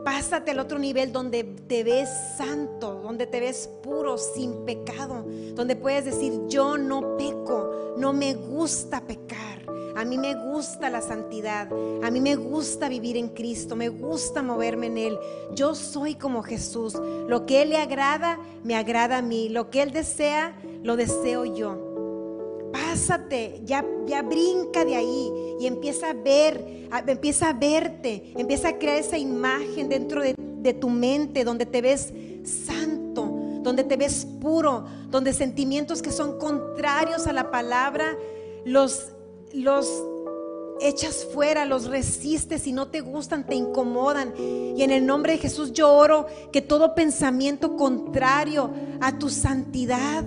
Pásate 0.08 0.52
al 0.52 0.60
otro 0.60 0.80
nivel 0.80 1.12
donde 1.12 1.44
te 1.44 1.84
ves 1.84 2.08
santo, 2.38 3.02
donde 3.04 3.28
te 3.28 3.42
ves 3.42 3.70
puro, 3.84 4.18
sin 4.18 4.64
pecado, 4.64 5.26
donde 5.54 5.76
puedes 5.76 6.06
decir, 6.06 6.48
yo 6.48 6.78
no 6.78 7.18
peco, 7.18 7.94
no 7.98 8.14
me 8.14 8.34
gusta 8.34 9.02
pecar. 9.02 9.64
A 9.98 10.06
mí 10.06 10.18
me 10.18 10.34
gusta 10.34 10.90
la 10.90 11.02
santidad, 11.02 11.68
a 12.02 12.10
mí 12.10 12.22
me 12.22 12.38
gusta 12.38 12.88
vivir 12.88 13.18
en 13.18 13.28
Cristo, 13.28 13.76
me 13.76 13.90
gusta 13.90 14.42
moverme 14.42 14.88
en 14.88 14.98
Él. 14.98 15.20
Yo 15.54 15.76
soy 15.76 16.16
como 16.16 16.42
Jesús. 16.42 16.94
Lo 17.28 17.46
que 17.46 17.64
Él 17.64 17.72
le 17.72 17.78
agrada, 17.78 18.40
me 18.64 18.78
agrada 18.78 19.18
a 19.18 19.22
mí. 19.22 19.50
Lo 19.50 19.70
que 19.70 19.82
Él 19.82 19.92
desea, 19.92 20.58
lo 20.84 20.96
deseo 20.96 21.44
yo 21.44 21.87
ya, 23.66 23.86
ya 24.06 24.22
brinca 24.22 24.86
de 24.86 24.96
ahí 24.96 25.32
y 25.60 25.68
empieza 25.68 26.10
a 26.10 26.14
ver, 26.14 26.88
empieza 27.08 27.50
a 27.50 27.54
verte, 27.54 28.34
empieza 28.36 28.70
a 28.70 28.78
crear 28.78 28.98
esa 28.98 29.18
imagen 29.18 29.90
dentro 29.90 30.22
de, 30.22 30.36
tu 30.82 30.90
mente 30.90 31.46
donde 31.46 31.66
te 31.66 31.82
ves 31.82 32.12
santo, 32.44 33.24
donde 33.64 33.86
te 33.86 33.96
ves 33.96 34.28
puro, 34.42 34.86
donde 35.10 35.32
sentimientos 35.32 36.02
que 36.02 36.12
son 36.12 36.38
contrarios 36.38 37.26
a 37.26 37.32
la 37.32 37.52
palabra 37.52 38.18
los, 38.66 39.14
los 39.54 40.04
echas 40.82 41.26
fuera, 41.34 41.64
los 41.64 41.86
resistes 41.86 42.68
y 42.68 42.74
no 42.74 42.88
te 42.88 43.00
gustan, 43.00 43.46
te 43.46 43.56
incomodan. 43.56 44.34
Y 44.38 44.82
en 44.82 44.92
el 44.92 45.06
nombre 45.06 45.34
de 45.34 45.40
Jesús 45.40 45.72
yo 45.72 45.94
oro 45.94 46.28
que 46.52 46.62
todo 46.62 46.96
pensamiento 46.96 47.78
contrario 47.78 48.70
a 49.00 49.18
tu 49.18 49.30
santidad, 49.30 50.26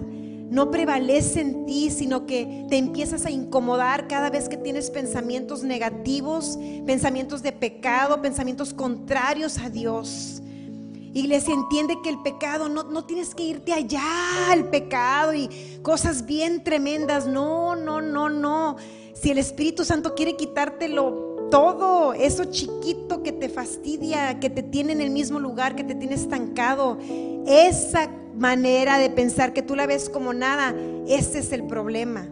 no 0.51 0.73
prevalece 0.73 1.41
en 1.41 1.65
ti, 1.65 1.91
sino 1.91 2.27
que 2.27 2.67
te 2.69 2.77
empiezas 2.77 3.25
a 3.25 3.31
incomodar 3.31 4.09
cada 4.09 4.31
vez 4.31 4.49
que 4.49 4.57
tienes 4.57 4.91
pensamientos 4.91 5.63
negativos, 5.63 6.59
pensamientos 6.85 7.43
de 7.43 7.53
pecado, 7.53 8.21
pensamientos 8.21 8.75
contrarios 8.75 9.59
a 9.59 9.71
Dios. 9.71 10.43
Iglesia, 11.15 11.55
entiende 11.55 11.95
que 12.03 12.11
el 12.11 12.21
pecado, 12.23 12.69
no, 12.69 12.83
no 12.83 13.05
tienes 13.05 13.35
que 13.35 13.45
irte 13.45 13.73
allá 13.73 14.03
al 14.51 14.71
pecado 14.71 15.35
y 15.35 15.49
cosas 15.83 16.27
bien 16.27 16.65
tremendas. 16.65 17.27
No, 17.27 17.77
no, 17.77 18.01
no, 18.01 18.29
no. 18.29 18.77
Si 19.15 19.31
el 19.31 19.39
Espíritu 19.39 19.85
Santo 19.85 20.17
quiere 20.17 20.37
quitártelo 20.37 21.49
todo, 21.51 22.13
eso 22.13 22.45
chiquito 22.45 23.23
que 23.23 23.33
te 23.33 23.49
fastidia, 23.49 24.41
que 24.41 24.51
te 24.51 24.63
tiene 24.65 24.93
en 24.93 25.01
el 25.01 25.11
mismo 25.11 25.39
lugar, 25.39 25.77
que 25.77 25.85
te 25.85 25.95
tiene 25.95 26.15
estancado, 26.15 26.99
esa 27.47 28.09
manera 28.41 28.97
de 28.97 29.11
pensar 29.11 29.53
que 29.53 29.61
tú 29.61 29.77
la 29.77 29.87
ves 29.87 30.09
como 30.09 30.33
nada, 30.33 30.75
ese 31.07 31.41
es 31.41 31.53
el 31.53 31.67
problema. 31.67 32.27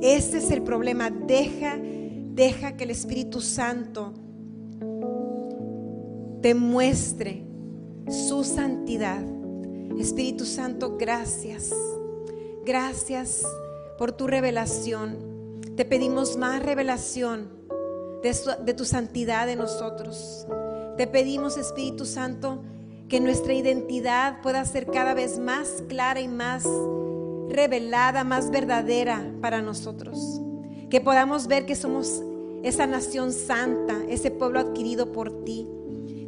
Ese 0.00 0.38
es 0.38 0.50
el 0.50 0.62
problema. 0.62 1.10
Deja, 1.10 1.76
deja 1.78 2.76
que 2.76 2.84
el 2.84 2.90
Espíritu 2.90 3.42
Santo 3.42 4.14
te 6.40 6.54
muestre 6.54 7.42
su 8.08 8.44
santidad. 8.44 9.22
Espíritu 9.98 10.46
Santo, 10.46 10.96
gracias. 10.96 11.70
Gracias 12.64 13.42
por 13.98 14.12
tu 14.12 14.26
revelación. 14.26 15.60
Te 15.76 15.84
pedimos 15.84 16.38
más 16.38 16.62
revelación 16.62 17.50
de, 18.22 18.34
de 18.64 18.72
tu 18.72 18.86
santidad 18.86 19.50
en 19.50 19.58
nosotros. 19.58 20.46
Te 20.96 21.06
pedimos, 21.06 21.58
Espíritu 21.58 22.06
Santo, 22.06 22.62
que 23.08 23.20
nuestra 23.20 23.54
identidad 23.54 24.40
pueda 24.42 24.64
ser 24.64 24.86
cada 24.86 25.14
vez 25.14 25.38
más 25.38 25.84
clara 25.88 26.20
y 26.20 26.28
más 26.28 26.64
revelada, 27.48 28.24
más 28.24 28.50
verdadera 28.50 29.32
para 29.40 29.62
nosotros. 29.62 30.40
Que 30.90 31.00
podamos 31.00 31.46
ver 31.46 31.66
que 31.66 31.76
somos 31.76 32.22
esa 32.62 32.86
nación 32.86 33.32
santa, 33.32 33.98
ese 34.08 34.30
pueblo 34.30 34.58
adquirido 34.58 35.12
por 35.12 35.44
ti. 35.44 35.68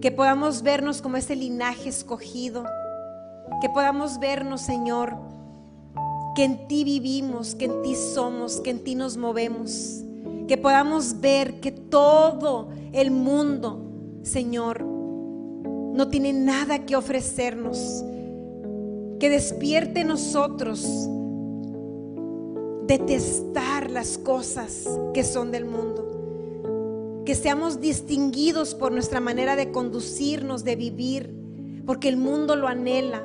Que 0.01 0.13
podamos 0.13 0.63
vernos 0.63 1.03
como 1.03 1.17
ese 1.17 1.35
linaje 1.35 1.89
escogido. 1.89 2.65
Que 3.61 3.69
podamos 3.69 4.21
vernos, 4.21 4.61
Señor, 4.61 5.17
que 6.37 6.45
en 6.45 6.69
ti 6.69 6.85
vivimos, 6.85 7.57
que 7.57 7.65
en 7.65 7.83
ti 7.83 7.97
somos, 7.97 8.61
que 8.61 8.71
en 8.71 8.85
ti 8.85 8.95
nos 8.95 9.17
movemos. 9.17 10.05
Que 10.47 10.57
podamos 10.57 11.21
ver 11.21 11.59
que 11.61 11.73
todo 11.73 12.69
el 12.93 13.11
mundo, 13.11 13.81
Señor, 14.23 14.98
no 15.99 16.07
tiene 16.07 16.33
nada 16.33 16.87
que 16.87 16.95
ofrecernos. 16.95 18.05
Que 19.19 19.29
despierte 19.29 20.05
nosotros 20.05 20.87
detestar 22.87 23.91
las 23.91 24.17
cosas 24.17 24.89
que 25.13 25.25
son 25.25 25.51
del 25.51 25.65
mundo. 25.65 26.05
que 27.27 27.35
seamos 27.35 27.79
distinguidos 27.83 28.75
por 28.75 28.91
nuestra 28.91 29.21
manera 29.21 29.55
de 29.55 29.71
conducirnos, 29.71 30.65
de 30.65 30.77
vivir, 30.77 31.35
porque 31.85 32.09
el 32.09 32.17
mundo 32.17 32.57
lo 32.57 32.69
anhela. 32.69 33.23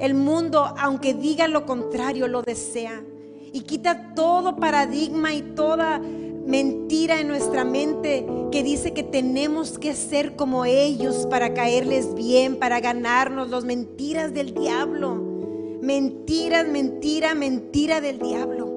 El 0.00 0.14
mundo, 0.14 0.74
aunque 0.76 1.14
diga 1.14 1.46
lo 1.46 1.64
contrario, 1.64 2.26
lo 2.26 2.42
desea. 2.42 3.04
Y 3.52 3.60
quita 3.60 4.14
todo 4.16 4.56
paradigma 4.56 5.32
y 5.32 5.42
toda 5.42 6.00
mentira 6.46 7.20
en 7.20 7.28
nuestra 7.28 7.64
mente 7.64 8.26
que 8.50 8.62
dice 8.62 8.92
que 8.92 9.02
tenemos 9.02 9.78
que 9.78 9.94
ser 9.94 10.36
como 10.36 10.64
ellos 10.64 11.26
para 11.30 11.54
caerles 11.54 12.14
bien, 12.14 12.58
para 12.58 12.80
ganarnos 12.80 13.50
los 13.50 13.64
mentiras 13.64 14.34
del 14.34 14.54
diablo. 14.54 15.14
Mentiras, 15.80 16.66
mentira, 16.68 17.34
mentira 17.34 18.00
del 18.00 18.18
diablo. 18.18 18.70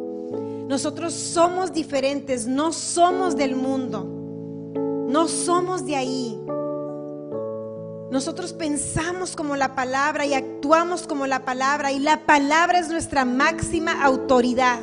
Nosotros 0.67 1.13
somos 1.13 1.73
diferentes, 1.73 2.47
no 2.47 2.71
somos 2.71 3.35
del 3.35 3.55
mundo, 3.55 4.05
no 5.09 5.27
somos 5.27 5.85
de 5.85 5.95
ahí. 5.95 6.39
Nosotros 8.09 8.53
pensamos 8.53 9.35
como 9.35 9.55
la 9.55 9.75
palabra 9.75 10.25
y 10.25 10.35
actuamos 10.35 11.07
como 11.07 11.25
la 11.25 11.45
palabra 11.45 11.91
y 11.91 11.99
la 11.99 12.25
palabra 12.25 12.79
es 12.79 12.89
nuestra 12.89 13.25
máxima 13.25 14.03
autoridad. 14.03 14.79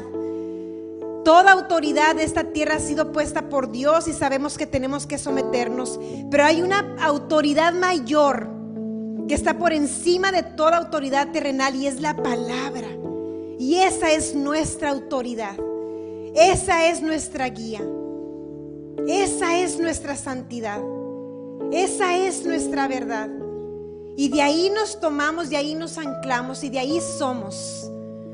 Toda 1.24 1.52
autoridad 1.52 2.16
de 2.16 2.24
esta 2.24 2.44
tierra 2.44 2.76
ha 2.76 2.80
sido 2.80 3.12
puesta 3.12 3.48
por 3.48 3.70
Dios 3.70 4.08
y 4.08 4.12
sabemos 4.12 4.56
que 4.56 4.66
tenemos 4.66 5.06
que 5.06 5.18
someternos, 5.18 6.00
pero 6.30 6.44
hay 6.44 6.62
una 6.62 6.96
autoridad 7.02 7.74
mayor 7.74 8.48
que 9.28 9.34
está 9.34 9.58
por 9.58 9.72
encima 9.72 10.32
de 10.32 10.42
toda 10.42 10.78
autoridad 10.78 11.30
terrenal 11.30 11.76
y 11.76 11.86
es 11.86 12.00
la 12.00 12.16
palabra. 12.16 12.88
Y 13.58 13.76
esa 13.76 14.10
es 14.10 14.34
nuestra 14.34 14.90
autoridad. 14.90 15.56
Esa 16.34 16.88
es 16.88 17.02
nuestra 17.02 17.48
guía. 17.48 17.80
Esa 19.06 19.58
es 19.58 19.78
nuestra 19.78 20.16
santidad. 20.16 20.80
Esa 21.70 22.16
es 22.16 22.44
nuestra 22.46 22.88
verdad. 22.88 23.28
Y 24.16 24.30
de 24.30 24.42
ahí 24.42 24.70
nos 24.70 24.98
tomamos, 24.98 25.50
de 25.50 25.56
ahí 25.56 25.74
nos 25.74 25.98
anclamos 25.98 26.64
y 26.64 26.70
de 26.70 26.78
ahí 26.78 27.00
somos. 27.00 27.90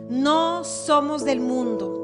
No 0.08 0.64
somos 0.64 1.24
del 1.24 1.40
mundo. 1.40 1.95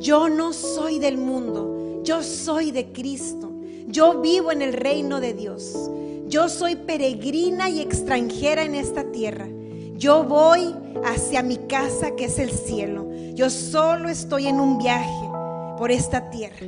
Yo 0.00 0.28
no 0.28 0.52
soy 0.52 0.98
del 0.98 1.16
mundo, 1.16 2.00
yo 2.02 2.22
soy 2.22 2.70
de 2.70 2.92
Cristo. 2.92 3.50
Yo 3.86 4.20
vivo 4.20 4.50
en 4.50 4.62
el 4.62 4.72
reino 4.72 5.20
de 5.20 5.34
Dios. 5.34 5.90
Yo 6.26 6.48
soy 6.48 6.76
peregrina 6.76 7.68
y 7.68 7.80
extranjera 7.80 8.64
en 8.64 8.74
esta 8.74 9.04
tierra. 9.12 9.48
Yo 9.94 10.24
voy 10.24 10.74
hacia 11.04 11.42
mi 11.42 11.56
casa 11.56 12.16
que 12.16 12.24
es 12.24 12.38
el 12.38 12.50
cielo. 12.50 13.08
Yo 13.34 13.50
solo 13.50 14.08
estoy 14.08 14.48
en 14.48 14.58
un 14.58 14.78
viaje 14.78 15.28
por 15.78 15.90
esta 15.90 16.30
tierra. 16.30 16.66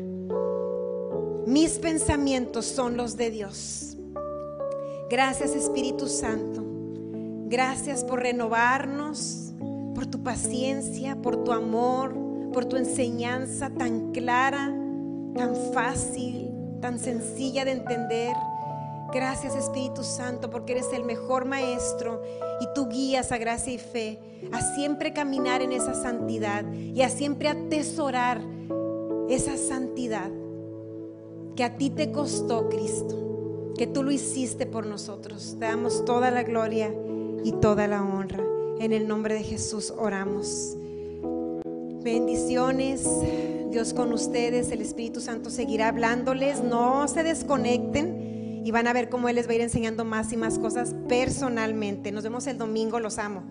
Mis 1.46 1.78
pensamientos 1.78 2.66
son 2.66 2.96
los 2.96 3.16
de 3.16 3.30
Dios. 3.30 3.96
Gracias 5.10 5.54
Espíritu 5.54 6.06
Santo. 6.06 6.62
Gracias 7.48 8.04
por 8.04 8.20
renovarnos, 8.20 9.52
por 9.94 10.06
tu 10.06 10.22
paciencia, 10.22 11.16
por 11.22 11.44
tu 11.44 11.52
amor 11.52 12.25
por 12.56 12.64
tu 12.64 12.78
enseñanza 12.78 13.68
tan 13.68 14.12
clara, 14.12 14.74
tan 15.34 15.54
fácil, 15.74 16.48
tan 16.80 16.98
sencilla 16.98 17.66
de 17.66 17.72
entender. 17.72 18.34
Gracias 19.12 19.54
Espíritu 19.54 20.02
Santo 20.02 20.48
porque 20.48 20.72
eres 20.72 20.90
el 20.94 21.04
mejor 21.04 21.44
maestro 21.44 22.22
y 22.62 22.66
tú 22.74 22.88
guías 22.88 23.30
a 23.30 23.36
gracia 23.36 23.74
y 23.74 23.78
fe 23.78 24.18
a 24.52 24.62
siempre 24.74 25.12
caminar 25.12 25.60
en 25.60 25.70
esa 25.70 25.92
santidad 25.92 26.64
y 26.72 27.02
a 27.02 27.10
siempre 27.10 27.50
atesorar 27.50 28.40
esa 29.28 29.58
santidad 29.58 30.30
que 31.56 31.62
a 31.62 31.76
ti 31.76 31.90
te 31.90 32.10
costó 32.10 32.70
Cristo, 32.70 33.74
que 33.76 33.86
tú 33.86 34.02
lo 34.02 34.10
hiciste 34.10 34.64
por 34.64 34.86
nosotros. 34.86 35.56
Te 35.58 35.66
damos 35.66 36.06
toda 36.06 36.30
la 36.30 36.42
gloria 36.42 36.90
y 37.44 37.52
toda 37.52 37.86
la 37.86 38.02
honra. 38.02 38.42
En 38.80 38.94
el 38.94 39.06
nombre 39.06 39.34
de 39.34 39.42
Jesús 39.42 39.92
oramos. 39.94 40.78
Bendiciones, 42.06 43.04
Dios 43.72 43.92
con 43.92 44.12
ustedes, 44.12 44.70
el 44.70 44.80
Espíritu 44.80 45.20
Santo 45.20 45.50
seguirá 45.50 45.88
hablándoles, 45.88 46.62
no 46.62 47.08
se 47.08 47.24
desconecten 47.24 48.62
y 48.64 48.70
van 48.70 48.86
a 48.86 48.92
ver 48.92 49.08
cómo 49.08 49.28
Él 49.28 49.34
les 49.34 49.48
va 49.48 49.50
a 49.50 49.54
ir 49.56 49.60
enseñando 49.62 50.04
más 50.04 50.32
y 50.32 50.36
más 50.36 50.60
cosas 50.60 50.94
personalmente. 51.08 52.12
Nos 52.12 52.22
vemos 52.22 52.46
el 52.46 52.58
domingo, 52.58 53.00
los 53.00 53.18
amo. 53.18 53.42